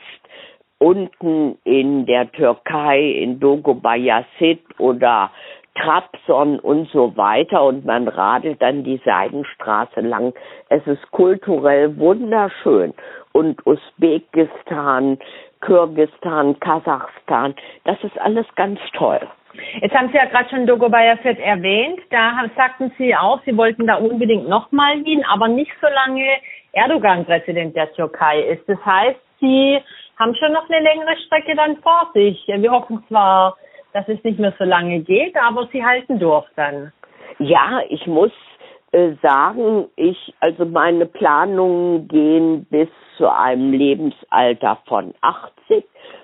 unten 0.80 1.58
in 1.63 2.06
der 2.06 2.32
Türkei, 2.32 3.00
in 3.00 3.39
Dogobayasit 3.39 4.63
oder 4.80 5.32
Trabzon 5.75 6.60
und 6.60 6.89
so 6.89 7.15
weiter 7.15 7.63
und 7.63 7.86
man 7.86 8.08
radelt 8.08 8.62
dann 8.62 8.84
die 8.84 9.00
Seidenstraße 9.06 10.01
lang. 10.01 10.34
Es 10.68 10.86
ist 10.88 11.10
kulturell 11.12 11.98
wunderschön 11.98 12.94
und 13.32 13.65
Usbekistan, 13.65 15.18
Kirgistan, 15.62 16.60
Kasachstan, 16.60 17.56
das 17.86 18.03
ist 18.03 18.20
alles 18.20 18.48
ganz 18.56 18.80
toll. 18.94 19.22
Jetzt 19.81 19.96
haben 19.96 20.10
Sie 20.10 20.17
ja 20.17 20.25
gerade 20.25 20.50
schon 20.50 20.65
Dogobayafet 20.65 21.39
erwähnt. 21.39 22.00
Da 22.10 22.34
sagten 22.55 22.91
Sie 22.98 23.15
auch, 23.15 23.41
Sie 23.46 23.55
wollten 23.55 23.88
da 23.88 23.96
unbedingt 23.96 24.48
nochmal 24.48 24.98
hin, 25.03 25.24
aber 25.25 25.48
nicht 25.48 25.72
so 25.81 25.88
lange 25.88 26.25
Erdogan 26.74 27.25
Präsident 27.25 27.75
der 27.75 27.91
Türkei 27.93 28.41
ist. 28.41 28.67
Das 28.67 28.84
heißt, 28.86 29.20
Sie 29.39 29.79
haben 30.17 30.36
schon 30.36 30.53
noch 30.53 30.70
eine 30.70 30.84
längere 30.84 31.17
Strecke 31.25 31.55
dann 31.55 31.77
vor 31.77 32.12
sich. 32.13 32.46
Wir 32.48 32.72
hoffen 32.72 33.03
zwar, 33.08 33.58
dass 33.93 34.08
es 34.08 34.24
nicht 34.24 34.39
mehr 34.39 34.53
so 34.58 34.63
lange 34.63 35.00
geht, 35.00 35.36
aber 35.36 35.67
sie 35.72 35.84
halten 35.84 36.20
durch 36.20 36.46
dann. 36.55 36.91
Ja, 37.39 37.81
ich 37.89 38.05
muss 38.08 38.31
äh, 38.91 39.13
sagen, 39.22 39.88
ich, 39.96 40.34
also 40.39 40.65
meine 40.65 41.05
Planungen 41.05 42.08
gehen 42.08 42.65
bis 42.70 42.89
zu 43.17 43.29
einem 43.29 43.72
Lebensalter 43.74 44.77
von 44.86 45.13
80. 45.22 45.84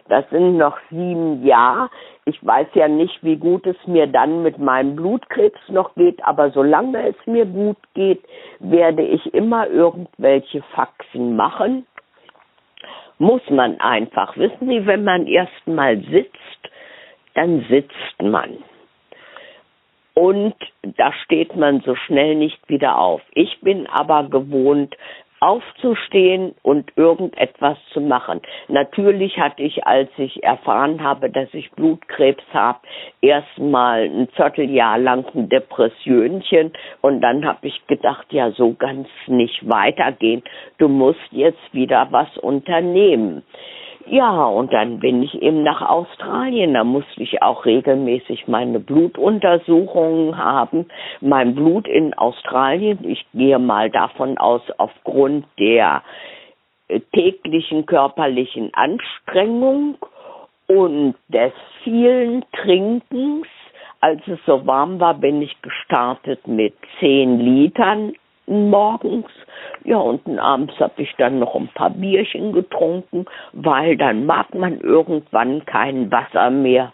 Das 0.10 0.30
sind 0.30 0.58
noch 0.58 0.78
sieben 0.90 1.46
Jahre. 1.46 1.90
Ich 2.28 2.46
weiß 2.46 2.68
ja 2.74 2.88
nicht, 2.88 3.24
wie 3.24 3.38
gut 3.38 3.66
es 3.66 3.78
mir 3.88 4.06
dann 4.06 4.44
mit 4.44 4.58
meinem 4.60 4.96
Blutkrebs 4.96 5.60
noch 5.70 5.96
geht, 5.96 6.24
aber 6.24 6.52
solange 6.52 7.08
es 7.08 7.16
mir 7.26 7.46
gut 7.46 7.78
geht, 7.94 8.22
werde 8.60 9.04
ich 9.04 9.34
immer 9.34 9.68
irgendwelche 9.68 10.62
Faxen 10.74 11.36
machen. 11.36 11.88
Muss 13.18 13.42
man 13.50 13.80
einfach. 13.80 14.38
Wissen 14.38 14.68
Sie, 14.68 14.86
wenn 14.86 15.04
man 15.04 15.26
erst 15.26 15.68
mal 15.68 15.98
sitzt 16.12 16.58
dann 17.38 17.64
sitzt 17.70 18.22
man. 18.22 18.58
Und 20.16 20.56
da 20.82 21.14
steht 21.24 21.56
man 21.56 21.82
so 21.82 21.96
schnell 21.96 22.34
nicht 22.34 22.68
wieder 22.68 22.98
auf. 22.98 23.22
Ich 23.34 23.62
bin 23.62 23.86
aber 23.86 24.28
gewohnt, 24.28 24.96
aufzustehen 25.40 26.56
und 26.64 26.92
irgendetwas 26.96 27.78
zu 27.94 28.02
machen. 28.02 28.42
Natürlich 28.68 29.38
hatte 29.38 29.64
ich, 29.64 29.86
als 29.86 30.10
ich 30.18 30.44
erfahren 30.44 31.04
habe, 31.04 31.30
dass 31.30 31.54
ich 31.54 31.72
Blutkrebs 31.72 32.44
habe, 32.54 32.80
erstmal 33.22 34.04
ein 34.04 34.28
Vierteljahr 34.36 34.98
lang 34.98 35.26
ein 35.36 35.50
Depressionchen 35.50 36.74
und 37.02 37.22
dann 37.22 37.46
habe 37.46 37.68
ich 37.68 37.86
gedacht, 37.88 38.28
ja, 38.32 38.52
so 38.52 38.74
ganz 38.74 39.08
nicht 39.28 39.68
weitergehen. 39.68 40.44
Du 40.78 40.88
musst 40.88 41.20
jetzt 41.32 41.74
wieder 41.74 42.08
was 42.12 42.38
unternehmen. 42.38 43.44
Ja, 44.10 44.46
und 44.46 44.72
dann 44.72 45.00
bin 45.00 45.22
ich 45.22 45.42
eben 45.42 45.64
nach 45.64 45.82
Australien. 45.82 46.74
Da 46.76 46.86
musste 46.86 47.22
ich 47.22 47.42
auch 47.42 47.66
regelmäßig 47.66 48.48
meine 48.48 48.80
Blutuntersuchungen 48.80 50.38
haben. 50.38 50.86
Mein 51.20 51.56
Blut 51.56 51.88
in 51.90 52.14
Australien, 52.14 53.00
ich 53.04 53.26
gehe 53.34 53.60
mal 53.60 53.90
davon 53.90 54.38
aus, 54.38 54.62
aufgrund 54.78 55.46
der 55.60 56.04
äh, 56.88 57.02
täglichen 57.14 57.86
körperlichen 57.86 58.74
Anstrengung 58.74 59.98
und 60.68 61.16
des 61.28 61.52
vielen 61.84 62.46
Trinkens, 62.54 63.48
als 64.00 64.22
es 64.28 64.40
so 64.46 64.66
warm 64.66 65.02
war, 65.02 65.16
bin 65.16 65.42
ich 65.42 65.62
gestartet 65.62 66.48
mit 66.48 66.74
zehn 67.00 67.40
Litern 67.40 68.14
morgens. 68.48 69.30
Ja, 69.84 69.98
und 69.98 70.40
abends 70.40 70.74
habe 70.80 71.02
ich 71.02 71.14
dann 71.18 71.40
noch 71.40 71.56
ein 71.56 71.70
paar 71.70 71.92
Bierchen 71.92 72.54
getrunken, 72.54 73.26
weil 73.54 73.98
dann 73.98 74.26
mag 74.26 74.54
man 74.56 74.80
irgendwann 74.80 75.66
kein 75.66 76.12
Wasser 76.12 76.50
mehr. 76.50 76.92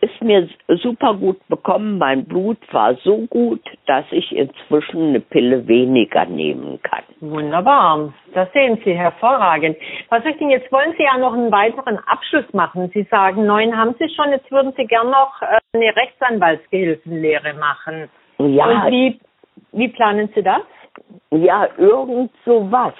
ist 0.00 0.22
mir 0.22 0.48
super 0.68 1.14
gut 1.14 1.46
bekommen. 1.48 1.98
Mein 1.98 2.24
Blut 2.24 2.58
war 2.72 2.94
so 2.96 3.26
gut, 3.28 3.60
dass 3.86 4.04
ich 4.10 4.34
inzwischen 4.34 5.10
eine 5.10 5.20
Pille 5.20 5.66
weniger 5.68 6.24
nehmen 6.24 6.80
kann. 6.82 7.04
Wunderbar. 7.20 8.12
Das 8.32 8.50
sehen 8.52 8.80
Sie 8.84 8.94
hervorragend. 8.94 9.76
Was 10.08 10.24
ich 10.24 10.36
denn 10.38 10.50
jetzt 10.50 10.72
wollen 10.72 10.94
Sie 10.96 11.04
ja 11.04 11.18
noch 11.18 11.34
einen 11.34 11.52
weiteren 11.52 11.98
Abschluss 12.06 12.50
machen. 12.52 12.90
Sie 12.94 13.06
sagen, 13.10 13.46
neun 13.46 13.76
haben 13.76 13.94
Sie 13.98 14.08
schon, 14.08 14.30
jetzt 14.30 14.50
würden 14.50 14.72
Sie 14.76 14.86
gern 14.86 15.10
noch 15.10 15.42
äh, 15.42 15.58
eine 15.74 15.94
Rechtsanwaltsgehilfenlehre 15.94 17.54
machen. 17.54 18.08
Ja. 18.38 18.64
Und 18.64 18.92
wie, 18.92 19.20
wie 19.72 19.88
planen 19.88 20.30
Sie 20.34 20.42
das? 20.42 20.62
Ja, 21.30 21.68
irgend 21.76 22.30
so 22.44 22.70
was. 22.70 22.94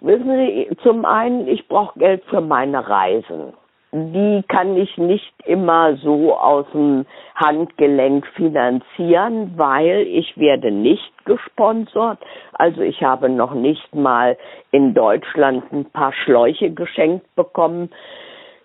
Wissen 0.00 0.36
Sie, 0.36 0.68
zum 0.82 1.04
einen, 1.04 1.48
ich 1.48 1.66
brauche 1.68 1.98
Geld 1.98 2.22
für 2.26 2.40
meine 2.40 2.88
Reisen 2.88 3.54
die 3.92 4.42
kann 4.48 4.76
ich 4.76 4.96
nicht 4.98 5.32
immer 5.46 5.96
so 5.96 6.36
aus 6.36 6.66
dem 6.72 7.06
Handgelenk 7.34 8.26
finanzieren, 8.34 9.52
weil 9.56 10.06
ich 10.08 10.36
werde 10.36 10.70
nicht 10.70 11.12
gesponsert. 11.24 12.18
Also 12.52 12.82
ich 12.82 13.02
habe 13.02 13.28
noch 13.28 13.54
nicht 13.54 13.94
mal 13.94 14.36
in 14.70 14.92
Deutschland 14.92 15.72
ein 15.72 15.86
paar 15.86 16.12
Schläuche 16.12 16.70
geschenkt 16.70 17.34
bekommen. 17.36 17.90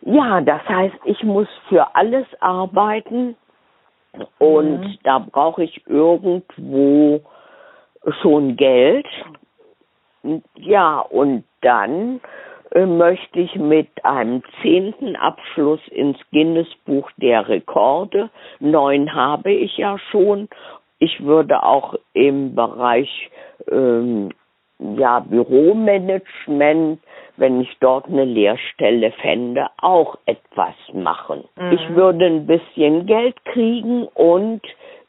Ja, 0.01 0.41
das 0.41 0.67
heißt, 0.67 0.97
ich 1.05 1.23
muss 1.23 1.47
für 1.69 1.95
alles 1.95 2.25
arbeiten 2.39 3.35
und 4.39 4.81
mhm. 4.81 4.97
da 5.03 5.19
brauche 5.19 5.63
ich 5.63 5.87
irgendwo 5.87 7.21
schon 8.21 8.55
Geld. 8.55 9.07
Ja, 10.55 10.99
und 10.99 11.43
dann 11.61 12.21
äh, 12.71 12.85
möchte 12.85 13.39
ich 13.39 13.55
mit 13.55 13.89
einem 14.03 14.43
zehnten 14.61 15.15
Abschluss 15.15 15.81
ins 15.89 16.17
Guinness-Buch 16.31 17.09
der 17.17 17.47
Rekorde. 17.47 18.29
Neun 18.59 19.13
habe 19.13 19.51
ich 19.51 19.77
ja 19.77 19.97
schon. 20.11 20.47
Ich 20.99 21.23
würde 21.23 21.63
auch 21.63 21.95
im 22.13 22.53
Bereich 22.55 23.31
ähm, 23.69 24.29
ja, 24.79 25.19
Büromanagement, 25.19 26.99
wenn 27.37 27.61
ich 27.61 27.77
dort 27.79 28.07
eine 28.07 28.25
Lehrstelle 28.25 29.11
fände, 29.11 29.67
auch 29.81 30.17
etwas 30.25 30.75
machen. 30.93 31.43
Mhm. 31.55 31.71
Ich 31.71 31.95
würde 31.95 32.25
ein 32.25 32.47
bisschen 32.47 33.05
Geld 33.05 33.43
kriegen 33.45 34.07
und 34.07 34.61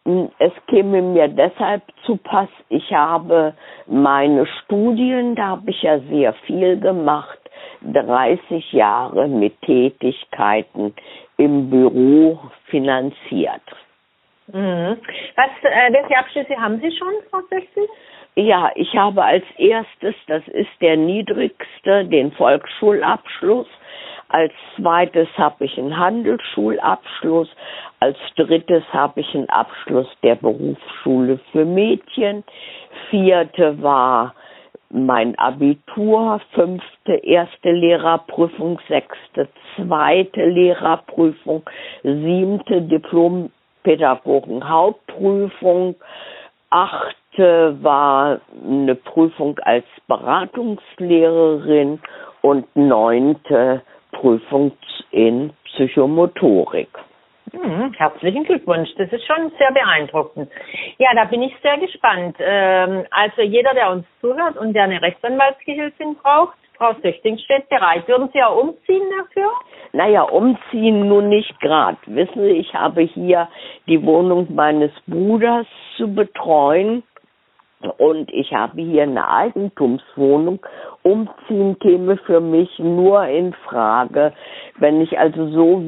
es 0.05 0.53
käme 0.67 1.01
mir 1.01 1.29
deshalb 1.29 1.83
zu 2.05 2.17
Pass, 2.17 2.49
ich 2.69 2.93
habe 2.93 3.55
meine 3.87 4.47
Studien, 4.47 5.35
da 5.37 5.49
habe 5.49 5.71
ich 5.71 5.83
ja 5.83 5.99
sehr 6.01 6.33
viel 6.47 6.79
gemacht, 6.81 7.39
30 7.83 8.73
Jahre 8.73 9.29
mit 9.29 9.61
Tätigkeiten 9.63 10.95
im 11.37 11.71
Büro 11.71 12.39
finanziert. 12.67 13.63
Mhm. 14.49 14.97
Was, 15.37 15.51
äh, 15.63 15.93
welche 15.93 16.19
Abschlüsse 16.19 16.57
haben 16.57 16.81
Sie 16.81 16.91
schon, 16.97 17.13
Frau 17.31 17.41
Sechsel? 17.49 17.87
Ja, 18.35 18.71
ich 18.75 18.95
habe 18.97 19.23
als 19.23 19.45
erstes, 19.59 20.15
das 20.27 20.47
ist 20.49 20.71
der 20.81 20.97
niedrigste, 20.97 22.07
den 22.07 22.33
Volksschulabschluss. 22.33 23.67
Als 24.33 24.53
zweites 24.77 25.29
habe 25.37 25.67
ich 25.67 25.79
einen 25.79 25.99
Handelsschulabschluss. 25.99 27.49
Als 28.01 28.17
drittes 28.37 28.83
habe 28.91 29.21
ich 29.21 29.35
einen 29.35 29.51
Abschluss 29.51 30.09
der 30.23 30.37
Berufsschule 30.37 31.39
für 31.53 31.67
Mädchen. 31.67 32.43
Vierte 33.11 33.83
war 33.83 34.35
mein 34.89 35.39
Abitur, 35.39 36.41
fünfte 36.53 37.13
erste 37.13 37.73
Lehrerprüfung, 37.73 38.81
sechste 38.89 39.49
zweite 39.77 40.47
Lehrerprüfung, 40.47 41.63
siebte 42.03 42.81
Diplompädagogen 42.81 44.67
Hauptprüfung, 44.67 45.95
achte 46.71 47.77
war 47.83 48.41
eine 48.65 48.95
Prüfung 48.95 49.59
als 49.59 49.85
Beratungslehrerin 50.09 52.01
und 52.41 52.65
neunte 52.75 53.83
Prüfung 54.23 54.71
in 55.11 55.53
Psychomotorik. 55.65 56.89
Hm, 57.51 57.93
herzlichen 57.99 58.45
Glückwunsch. 58.45 58.89
Das 58.97 59.13
ist 59.13 59.27
schon 59.27 59.51
sehr 59.59 59.73
beeindruckend. 59.73 60.49
Ja, 60.99 61.09
da 61.15 61.25
bin 61.25 61.43
ich 61.43 61.53
sehr 61.61 61.77
gespannt. 61.79 62.37
Ähm, 62.39 63.05
also 63.11 63.43
jeder, 63.43 63.75
der 63.75 63.91
uns 63.91 64.07
zuhört 64.21 64.57
und 64.57 64.75
der 64.75 64.85
eine 64.85 65.03
Rechtsanwaltsgehilfin 65.03 66.15
braucht, 66.23 66.57
Frau 66.79 66.95
Söchting 67.03 67.37
steht 67.39 67.69
bereit. 67.69 68.07
Würden 68.07 68.31
Sie 68.33 68.43
auch 68.43 68.63
umziehen 68.63 69.03
dafür? 69.19 69.51
Naja, 69.93 70.23
umziehen 70.23 71.09
nun 71.09 71.29
nicht 71.29 71.61
gerade. 71.61 71.99
Wissen 72.07 72.43
Sie, 72.43 72.53
ich 72.53 72.73
habe 72.75 73.03
hier 73.03 73.49
die 73.89 74.05
Wohnung 74.07 74.47
meines 74.55 74.93
Bruders 75.07 75.67
zu 75.97 76.15
betreuen 76.15 77.03
und 77.99 78.33
ich 78.33 78.53
habe 78.53 78.81
hier 78.81 79.03
eine 79.03 79.29
Eigentumswohnung. 79.29 80.61
Umziehen 81.03 81.79
käme 81.79 82.17
für 82.19 82.41
mich 82.41 82.79
nur 82.79 83.25
in 83.27 83.53
Frage, 83.53 84.33
wenn 84.79 85.01
ich 85.01 85.19
also 85.19 85.49
so 85.49 85.83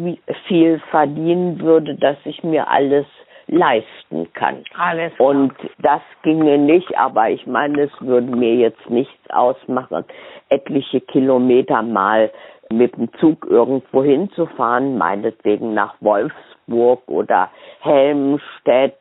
viel 0.47 0.81
verdienen 0.91 1.61
würde, 1.61 1.95
dass 1.95 2.17
ich 2.25 2.43
mir 2.43 2.69
alles 2.69 3.07
leisten 3.47 4.33
kann. 4.33 4.65
Alles 4.77 5.15
klar. 5.15 5.29
Und 5.29 5.53
das 5.79 6.01
ginge 6.23 6.59
nicht, 6.59 6.97
aber 6.97 7.31
ich 7.31 7.47
meine, 7.47 7.83
es 7.83 7.93
würde 8.01 8.35
mir 8.35 8.55
jetzt 8.55 8.89
nichts 8.89 9.31
ausmachen, 9.31 10.05
etliche 10.49 11.01
Kilometer 11.01 11.83
mal 11.83 12.31
mit 12.73 12.97
dem 12.97 13.13
Zug 13.15 13.47
irgendwo 13.49 14.03
hinzufahren, 14.03 14.97
meinetwegen 14.97 15.75
nach 15.75 15.95
Wolfsburg 16.01 17.03
oder 17.07 17.51
Helmstedt 17.81 18.99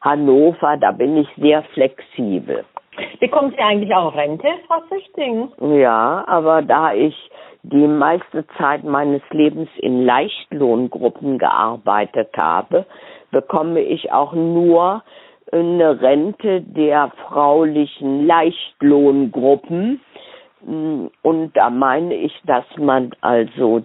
Hannover, 0.00 0.76
da 0.78 0.92
bin 0.92 1.16
ich 1.16 1.28
sehr 1.36 1.62
flexibel. 1.74 2.64
Bekommt 3.20 3.54
Sie 3.54 3.60
eigentlich 3.60 3.94
auch 3.94 4.14
Rente, 4.14 4.48
Frau 4.66 4.80
Süchting? 4.90 5.48
Ja, 5.78 6.24
aber 6.26 6.62
da 6.62 6.92
ich 6.92 7.14
die 7.62 7.86
meiste 7.86 8.46
Zeit 8.58 8.84
meines 8.84 9.22
Lebens 9.30 9.68
in 9.78 10.04
Leichtlohngruppen 10.04 11.38
gearbeitet 11.38 12.30
habe, 12.36 12.86
bekomme 13.30 13.80
ich 13.80 14.12
auch 14.12 14.32
nur 14.32 15.02
eine 15.52 16.00
Rente 16.00 16.62
der 16.62 17.10
fraulichen 17.26 18.26
Leichtlohngruppen. 18.26 20.00
Und 20.62 21.50
da 21.54 21.70
meine 21.70 22.14
ich, 22.14 22.32
dass 22.44 22.64
man 22.76 23.10
also 23.20 23.82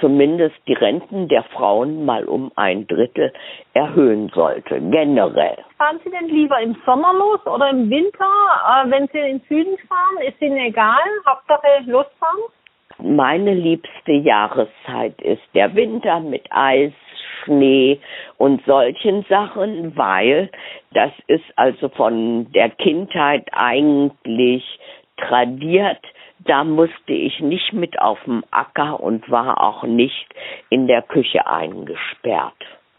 zumindest 0.00 0.56
die 0.66 0.74
Renten 0.74 1.28
der 1.28 1.42
Frauen 1.44 2.04
mal 2.04 2.24
um 2.24 2.50
ein 2.56 2.86
Drittel 2.86 3.32
erhöhen 3.74 4.30
sollte, 4.34 4.80
generell. 4.80 5.58
Fahren 5.76 6.00
Sie 6.04 6.10
denn 6.10 6.28
lieber 6.28 6.60
im 6.60 6.76
Sommer 6.86 7.12
los 7.14 7.40
oder 7.46 7.70
im 7.70 7.90
Winter, 7.90 8.24
äh, 8.24 8.90
wenn 8.90 9.08
Sie 9.08 9.18
in 9.18 9.38
den 9.38 9.40
Süden 9.48 9.76
fahren? 9.86 10.26
Ist 10.26 10.40
Ihnen 10.40 10.56
egal? 10.56 11.00
Hauptsache 11.26 11.82
losfahren? 11.86 12.40
Meine 13.00 13.54
liebste 13.54 14.12
Jahreszeit 14.12 15.20
ist 15.22 15.42
der 15.54 15.74
Winter 15.74 16.18
mit 16.18 16.44
Eis, 16.50 16.92
Schnee 17.44 18.00
und 18.38 18.64
solchen 18.66 19.24
Sachen, 19.28 19.96
weil 19.96 20.50
das 20.92 21.12
ist 21.26 21.44
also 21.56 21.88
von 21.90 22.50
der 22.52 22.70
Kindheit 22.70 23.46
eigentlich 23.52 24.64
tradiert, 25.16 26.00
da 26.40 26.64
musste 26.64 27.12
ich 27.12 27.40
nicht 27.40 27.72
mit 27.72 28.00
auf 28.00 28.18
dem 28.24 28.44
Acker 28.50 29.00
und 29.00 29.30
war 29.30 29.62
auch 29.62 29.82
nicht 29.82 30.26
in 30.70 30.86
der 30.86 31.02
Küche 31.02 31.46
eingesperrt. 31.46 32.54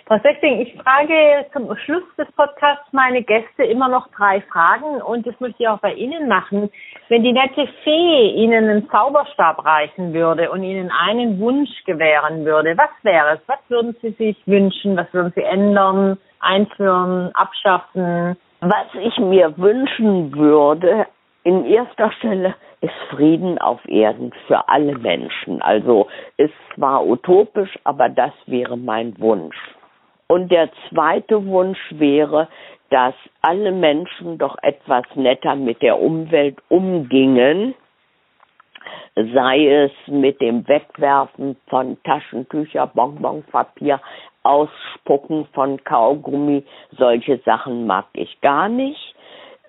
Frau 0.10 0.18
Sechting, 0.24 0.60
ich 0.62 0.74
frage 0.82 1.46
zum 1.54 1.78
Schluss 1.86 2.02
des 2.18 2.26
Podcasts 2.32 2.92
meine 2.92 3.22
Gäste 3.22 3.64
immer 3.64 3.88
noch 3.88 4.08
drei 4.08 4.42
Fragen 4.42 5.04
und 5.04 5.28
das 5.28 5.40
möchte 5.40 5.62
ich 5.62 5.70
auch 5.70 5.78
bei 5.82 5.94
Ihnen 5.94 6.28
machen. 6.28 6.72
Wenn 7.10 7.22
die 7.22 7.32
nette 7.32 7.68
Fee 7.84 8.30
Ihnen 8.32 8.68
einen 8.68 8.90
Zauberstab 8.90 9.64
reichen 9.64 10.12
würde 10.12 10.50
und 10.50 10.64
Ihnen 10.64 10.90
einen 10.90 11.40
Wunsch 11.40 11.70
gewähren 11.86 12.44
würde, 12.44 12.76
was 12.76 12.90
wäre 13.04 13.36
es? 13.36 13.40
Was 13.46 13.60
würden 13.68 13.96
Sie 14.02 14.10
sich 14.14 14.36
wünschen? 14.48 14.98
Was 14.98 15.14
würden 15.14 15.32
Sie 15.36 15.44
ändern, 15.44 16.18
einführen, 16.40 17.30
abschaffen? 17.36 18.36
Was 18.62 18.88
ich 19.00 19.16
mir 19.20 19.56
wünschen 19.60 20.36
würde, 20.36 21.06
in 21.44 21.66
erster 21.66 22.12
Stelle 22.14 22.56
ist 22.82 22.94
Frieden 23.10 23.58
auf 23.58 23.80
Erden 23.88 24.32
für 24.48 24.68
alle 24.70 24.98
Menschen. 24.98 25.62
Also 25.62 26.08
ist 26.38 26.54
zwar 26.76 27.06
utopisch, 27.06 27.78
aber 27.84 28.10
das 28.10 28.34
wäre 28.46 28.78
mein 28.78 29.20
Wunsch. 29.20 29.58
Und 30.28 30.52
der 30.52 30.70
zweite 30.90 31.46
Wunsch 31.46 31.80
wäre, 31.92 32.48
dass 32.90 33.14
alle 33.42 33.72
Menschen 33.72 34.38
doch 34.38 34.58
etwas 34.62 35.04
netter 35.16 35.56
mit 35.56 35.82
der 35.82 36.00
Umwelt 36.00 36.58
umgingen, 36.70 37.76
sei 39.16 39.68
es 39.68 39.92
mit 40.08 40.40
dem 40.42 40.68
Wegwerfen 40.68 41.58
von 41.68 41.98
Taschentücher, 42.04 42.88
Bonbonpapier, 42.88 44.00
Ausspucken 44.44 45.48
von 45.54 45.84
Kaugummi, 45.84 46.64
solche 46.98 47.40
Sachen 47.40 47.86
mag 47.86 48.06
ich 48.14 48.40
gar 48.42 48.70
nicht. 48.70 49.16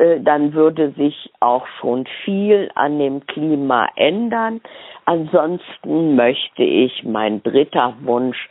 Äh, 0.00 0.20
dann 0.20 0.54
würde 0.54 0.92
sich 0.92 1.30
auch 1.40 1.66
schon 1.80 2.06
viel 2.24 2.70
an 2.74 2.98
dem 2.98 3.26
Klima 3.26 3.88
ändern. 3.96 4.60
Ansonsten 5.04 6.16
möchte 6.16 6.62
ich, 6.62 7.04
mein 7.04 7.42
dritter 7.42 7.94
Wunsch, 8.02 8.48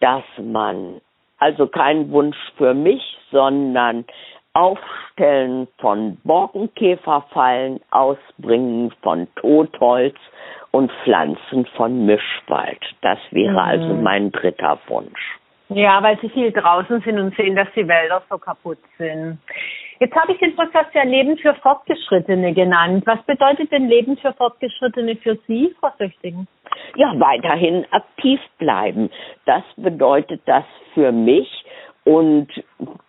dass 0.00 0.24
man 0.42 1.00
also 1.38 1.66
kein 1.68 2.10
Wunsch 2.10 2.36
für 2.56 2.74
mich, 2.74 3.02
sondern 3.30 4.04
Aufstellen 4.52 5.68
von 5.78 6.18
Borkenkäferfallen, 6.24 7.80
Ausbringen 7.92 8.92
von 9.02 9.28
Totholz 9.36 10.16
und 10.72 10.90
Pflanzen 11.04 11.66
von 11.76 12.04
Mischwald. 12.04 12.80
Das 13.00 13.18
wäre 13.30 13.52
mhm. 13.52 13.58
also 13.58 13.94
mein 13.94 14.32
dritter 14.32 14.78
Wunsch. 14.88 15.38
Ja, 15.72 16.02
weil 16.02 16.18
Sie 16.20 16.28
viel 16.30 16.50
draußen 16.50 17.00
sind 17.02 17.20
und 17.20 17.36
sehen, 17.36 17.54
dass 17.54 17.68
die 17.76 17.86
Wälder 17.86 18.22
so 18.28 18.38
kaputt 18.38 18.78
sind. 18.98 19.38
Jetzt 20.02 20.16
habe 20.16 20.32
ich 20.32 20.38
den 20.38 20.56
Prozess 20.56 20.86
ja 20.94 21.02
Leben 21.02 21.36
für 21.36 21.54
Fortgeschrittene 21.56 22.54
genannt. 22.54 23.02
Was 23.04 23.22
bedeutet 23.24 23.70
denn 23.70 23.86
Leben 23.86 24.16
für 24.16 24.32
Fortgeschrittene 24.32 25.16
für 25.16 25.36
Sie, 25.46 25.76
Frau 25.78 25.90
Süchtigen? 25.98 26.48
Ja, 26.96 27.12
weiterhin 27.18 27.84
aktiv 27.90 28.40
bleiben. 28.56 29.10
Das 29.44 29.62
bedeutet 29.76 30.40
das 30.46 30.64
für 30.94 31.12
mich 31.12 31.66
und 32.04 32.48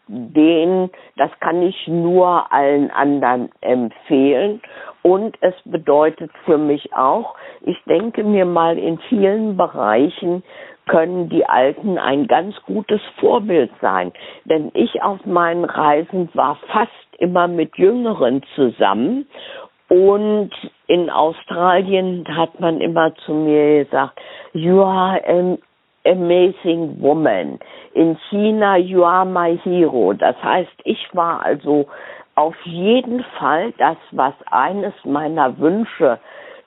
den, 0.07 0.89
das 1.15 1.31
kann 1.39 1.61
ich 1.61 1.87
nur 1.87 2.51
allen 2.51 2.91
anderen 2.91 3.49
empfehlen. 3.61 4.61
Und 5.01 5.37
es 5.39 5.55
bedeutet 5.63 6.29
für 6.43 6.57
mich 6.57 6.93
auch, 6.93 7.35
ich 7.61 7.77
denke 7.87 8.25
mir 8.25 8.45
mal, 8.45 8.77
in 8.77 8.99
vielen 9.07 9.55
Bereichen 9.55 10.43
können 10.91 11.29
die 11.29 11.45
Alten 11.45 11.97
ein 11.97 12.27
ganz 12.27 12.53
gutes 12.65 12.99
Vorbild 13.17 13.71
sein. 13.79 14.11
Denn 14.43 14.71
ich 14.73 15.01
auf 15.01 15.25
meinen 15.25 15.63
Reisen 15.63 16.29
war 16.33 16.57
fast 16.67 16.91
immer 17.17 17.47
mit 17.47 17.77
Jüngeren 17.77 18.43
zusammen. 18.55 19.25
Und 19.87 20.51
in 20.87 21.09
Australien 21.09 22.25
hat 22.35 22.59
man 22.59 22.81
immer 22.81 23.15
zu 23.25 23.33
mir 23.33 23.85
gesagt, 23.85 24.19
you 24.51 24.81
are 24.81 25.25
an 25.25 25.57
amazing 26.05 26.97
woman. 26.99 27.57
In 27.93 28.17
China, 28.29 28.75
you 28.75 29.05
are 29.05 29.25
my 29.25 29.57
hero. 29.63 30.11
Das 30.11 30.35
heißt, 30.43 30.75
ich 30.83 31.07
war 31.13 31.45
also 31.45 31.87
auf 32.35 32.55
jeden 32.65 33.23
Fall 33.39 33.71
das, 33.77 33.97
was 34.11 34.33
eines 34.51 34.93
meiner 35.05 35.57
Wünsche 35.57 36.19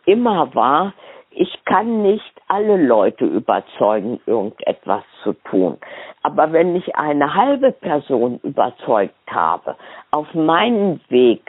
immer 0.07 0.55
war, 0.55 0.95
ich 1.31 1.65
kann 1.65 2.03
nicht 2.03 2.34
alle 2.49 2.77
Leute 2.77 3.25
überzeugen, 3.25 4.21
irgendetwas 4.27 5.03
zu 5.23 5.33
tun. 5.33 5.79
Aber 6.23 6.53
wenn 6.53 6.77
ich 6.77 6.97
eine 6.97 7.35
halbe 7.35 7.73
Person 7.73 8.41
überzeugt 8.43 9.15
habe, 9.29 9.77
auf 10.11 10.33
meinen 10.35 11.01
Weg 11.09 11.43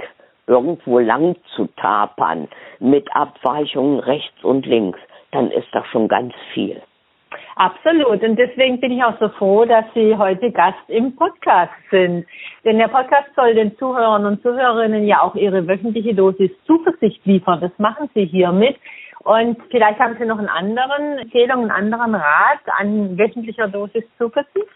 irgendwo 0.48 1.00
lang 1.00 1.36
zu 1.56 1.68
tapern, 1.78 2.48
mit 2.80 3.08
Abweichungen 3.16 4.00
rechts 4.00 4.44
und 4.44 4.66
links, 4.66 5.00
dann 5.32 5.52
ist 5.52 5.68
das 5.74 5.86
schon 5.88 6.08
ganz 6.08 6.34
viel. 6.54 6.82
Absolut. 7.56 8.22
Und 8.22 8.38
deswegen 8.38 8.80
bin 8.80 8.92
ich 8.92 9.04
auch 9.04 9.18
so 9.20 9.30
froh, 9.30 9.66
dass 9.66 9.86
Sie 9.94 10.16
heute 10.18 10.52
Gast 10.52 10.78
im 10.88 11.16
Podcast 11.16 11.74
sind. 11.90 12.26
Denn 12.66 12.78
der 12.78 12.90
Podcast 12.90 13.30
soll 13.36 13.56
den 13.56 13.78
Zuhörern 13.78 14.26
und 14.26 14.42
Zuhörerinnen 14.42 15.06
ja 15.06 15.22
auch 15.22 15.36
ihre 15.36 15.66
wöchentliche 15.68 16.14
Dosis 16.14 16.52
Zuversicht 16.66 17.26
liefern. 17.26 17.62
Das 17.62 17.72
machen 17.78 18.10
Sie 18.14 18.26
hiermit. 18.26 18.78
Und 19.26 19.58
vielleicht 19.72 20.00
haben 20.00 20.16
Sie 20.20 20.26
noch 20.26 20.38
einen 20.38 20.50
anderen 20.50 21.18
Empfehlung, 21.18 21.64
einen 21.64 21.72
anderen 21.72 22.14
Rat 22.14 22.60
an 22.78 23.18
wöchentlicher 23.18 23.68
Dosis 23.68 24.04
Zuversicht? 24.20 24.70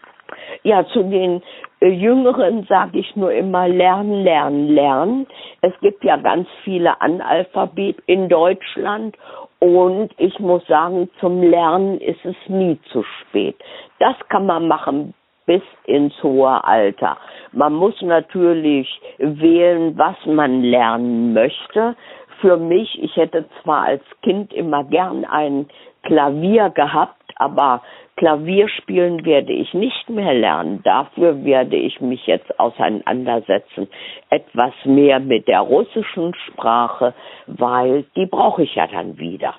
Ja, 0.64 0.84
zu 0.88 1.04
den 1.04 1.40
äh, 1.80 1.88
Jüngeren 1.88 2.64
sage 2.68 2.98
ich 2.98 3.14
nur 3.14 3.32
immer 3.32 3.68
lernen, 3.68 4.24
lernen, 4.24 4.68
lernen. 4.68 5.26
Es 5.60 5.72
gibt 5.80 6.02
ja 6.02 6.16
ganz 6.16 6.48
viele 6.64 7.00
Analphabet 7.00 7.98
in 8.06 8.28
Deutschland 8.28 9.16
und 9.60 10.10
ich 10.18 10.36
muss 10.40 10.66
sagen, 10.66 11.08
zum 11.20 11.42
Lernen 11.42 12.00
ist 12.00 12.24
es 12.24 12.36
nie 12.48 12.76
zu 12.92 13.04
spät. 13.04 13.56
Das 14.00 14.16
kann 14.30 14.46
man 14.46 14.66
machen 14.66 15.14
bis 15.46 15.62
ins 15.84 16.14
hohe 16.22 16.62
Alter. 16.64 17.18
Man 17.52 17.74
muss 17.74 18.00
natürlich 18.02 18.88
wählen, 19.18 19.98
was 19.98 20.16
man 20.24 20.62
lernen 20.62 21.32
möchte 21.34 21.96
für 22.40 22.56
mich, 22.56 23.02
ich 23.02 23.16
hätte 23.16 23.46
zwar 23.62 23.84
als 23.84 24.02
Kind 24.22 24.52
immer 24.52 24.84
gern 24.84 25.24
ein 25.24 25.68
Klavier 26.02 26.70
gehabt, 26.70 27.20
aber 27.36 27.82
Klavierspielen 28.16 29.24
werde 29.24 29.52
ich 29.52 29.72
nicht 29.72 30.10
mehr 30.10 30.34
lernen. 30.34 30.82
Dafür 30.82 31.44
werde 31.44 31.76
ich 31.76 32.00
mich 32.00 32.26
jetzt 32.26 32.58
auseinandersetzen, 32.58 33.88
etwas 34.28 34.74
mehr 34.84 35.20
mit 35.20 35.48
der 35.48 35.60
russischen 35.60 36.34
Sprache, 36.34 37.14
weil 37.46 38.04
die 38.16 38.26
brauche 38.26 38.62
ich 38.62 38.74
ja 38.74 38.86
dann 38.86 39.18
wieder. 39.18 39.54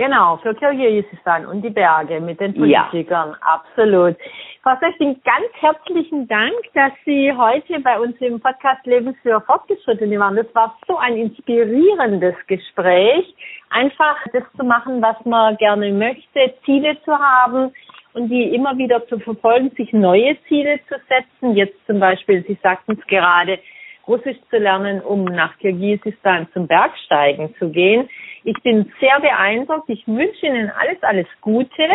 Genau, 0.00 0.38
für 0.38 0.54
Kirgisistan 0.54 1.44
und 1.44 1.60
die 1.60 1.68
Berge 1.68 2.22
mit 2.22 2.40
den 2.40 2.54
Politikern, 2.54 3.32
ja. 3.32 3.36
absolut. 3.42 4.16
Frau 4.62 4.74
Sechting, 4.80 5.20
ganz 5.24 5.52
herzlichen 5.60 6.26
Dank, 6.26 6.54
dass 6.72 6.92
Sie 7.04 7.30
heute 7.36 7.78
bei 7.80 8.00
uns 8.00 8.16
im 8.20 8.40
Podcast 8.40 8.86
Leben 8.86 9.14
für 9.22 9.42
Fortgeschrittene 9.42 10.18
waren. 10.18 10.36
Das 10.36 10.46
war 10.54 10.74
so 10.88 10.96
ein 10.96 11.18
inspirierendes 11.18 12.34
Gespräch, 12.46 13.34
einfach 13.68 14.16
das 14.32 14.44
zu 14.56 14.64
machen, 14.64 15.02
was 15.02 15.22
man 15.26 15.58
gerne 15.58 15.92
möchte, 15.92 16.54
Ziele 16.64 16.96
zu 17.04 17.12
haben 17.12 17.70
und 18.14 18.30
die 18.30 18.54
immer 18.54 18.78
wieder 18.78 19.06
zu 19.06 19.18
verfolgen, 19.18 19.70
sich 19.76 19.92
neue 19.92 20.34
Ziele 20.48 20.80
zu 20.88 20.94
setzen. 21.10 21.54
Jetzt 21.54 21.76
zum 21.86 22.00
Beispiel, 22.00 22.42
Sie 22.48 22.58
sagten 22.62 22.98
es 22.98 23.06
gerade, 23.06 23.58
Russisch 24.10 24.38
zu 24.50 24.58
lernen, 24.58 25.00
um 25.00 25.24
nach 25.24 25.56
Kirgisistan 25.58 26.48
zum 26.52 26.66
Bergsteigen 26.66 27.54
zu 27.60 27.70
gehen. 27.70 28.08
Ich 28.42 28.60
bin 28.64 28.92
sehr 28.98 29.20
beeindruckt. 29.20 29.88
Ich 29.88 30.04
wünsche 30.08 30.46
Ihnen 30.46 30.70
alles, 30.70 31.00
alles 31.02 31.28
Gute. 31.40 31.88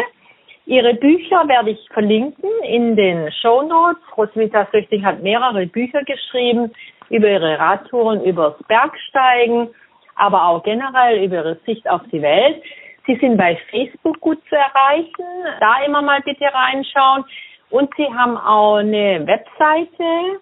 Ihre 0.66 0.94
Bücher 0.94 1.46
werde 1.48 1.72
ich 1.72 1.90
verlinken 1.92 2.50
in 2.64 2.96
den 2.96 3.30
Show 3.42 3.62
Notes. 3.64 4.02
Roswitha 4.18 4.66
Süchtig 4.72 5.04
hat 5.04 5.22
mehrere 5.22 5.66
Bücher 5.68 6.04
geschrieben 6.04 6.72
über 7.10 7.28
ihre 7.28 7.60
Radtouren, 7.60 8.24
übers 8.24 8.56
Bergsteigen, 8.68 9.70
aber 10.16 10.48
auch 10.48 10.64
generell 10.64 11.24
über 11.24 11.36
ihre 11.36 11.56
Sicht 11.66 11.88
auf 11.90 12.02
die 12.14 12.22
Welt. 12.22 12.64
Sie 13.06 13.16
sind 13.18 13.38
bei 13.38 13.58
Facebook 13.70 14.20
gut 14.22 14.40
zu 14.50 14.56
erreichen. 14.56 15.26
Da 15.60 15.84
immer 15.86 16.02
mal 16.02 16.22
bitte 16.22 16.46
reinschauen. 16.46 17.26
Und 17.70 17.94
Sie 17.98 18.08
haben 18.08 18.38
auch 18.38 18.78
eine 18.78 19.28
Webseite, 19.28 20.40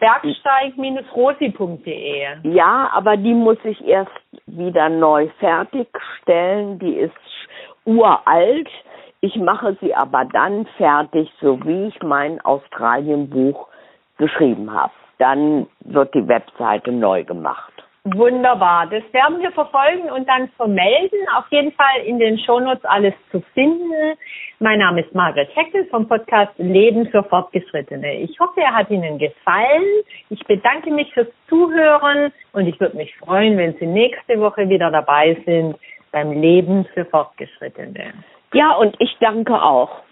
bergsteig-rosi.de. 0.00 2.26
Ja, 2.42 2.90
aber 2.92 3.16
die 3.16 3.34
muss 3.34 3.58
ich 3.64 3.84
erst 3.86 4.10
wieder 4.46 4.88
neu 4.88 5.28
fertigstellen. 5.38 6.78
Die 6.78 6.96
ist 6.96 7.14
uralt. 7.84 8.68
Ich 9.20 9.36
mache 9.36 9.76
sie 9.80 9.94
aber 9.94 10.24
dann 10.24 10.66
fertig, 10.78 11.30
so 11.40 11.62
wie 11.64 11.88
ich 11.88 12.02
mein 12.02 12.40
Australien-Buch 12.40 13.68
geschrieben 14.16 14.72
habe. 14.72 14.92
Dann 15.18 15.66
wird 15.80 16.14
die 16.14 16.26
Webseite 16.26 16.90
neu 16.90 17.24
gemacht. 17.24 17.69
Wunderbar. 18.04 18.86
Das 18.86 19.02
werden 19.12 19.40
wir 19.40 19.52
verfolgen 19.52 20.10
und 20.10 20.26
dann 20.26 20.48
vermelden. 20.56 21.18
Auf 21.36 21.44
jeden 21.50 21.72
Fall 21.72 22.00
in 22.06 22.18
den 22.18 22.38
Shownotes 22.38 22.84
alles 22.84 23.12
zu 23.30 23.42
finden. 23.52 24.16
Mein 24.58 24.78
Name 24.78 25.02
ist 25.02 25.14
Margaret 25.14 25.54
Heckel 25.54 25.84
vom 25.90 26.08
Podcast 26.08 26.52
Leben 26.56 27.08
für 27.10 27.22
Fortgeschrittene. 27.24 28.20
Ich 28.20 28.40
hoffe, 28.40 28.62
er 28.62 28.74
hat 28.74 28.88
Ihnen 28.88 29.18
gefallen. 29.18 29.84
Ich 30.30 30.42
bedanke 30.46 30.90
mich 30.90 31.12
fürs 31.12 31.28
Zuhören 31.46 32.32
und 32.54 32.66
ich 32.66 32.80
würde 32.80 32.96
mich 32.96 33.14
freuen, 33.16 33.58
wenn 33.58 33.74
Sie 33.74 33.86
nächste 33.86 34.40
Woche 34.40 34.70
wieder 34.70 34.90
dabei 34.90 35.36
sind 35.44 35.76
beim 36.10 36.32
Leben 36.32 36.86
für 36.94 37.04
Fortgeschrittene. 37.04 38.14
Ja, 38.54 38.72
und 38.76 38.96
ich 38.98 39.14
danke 39.20 39.62
auch. 39.62 40.02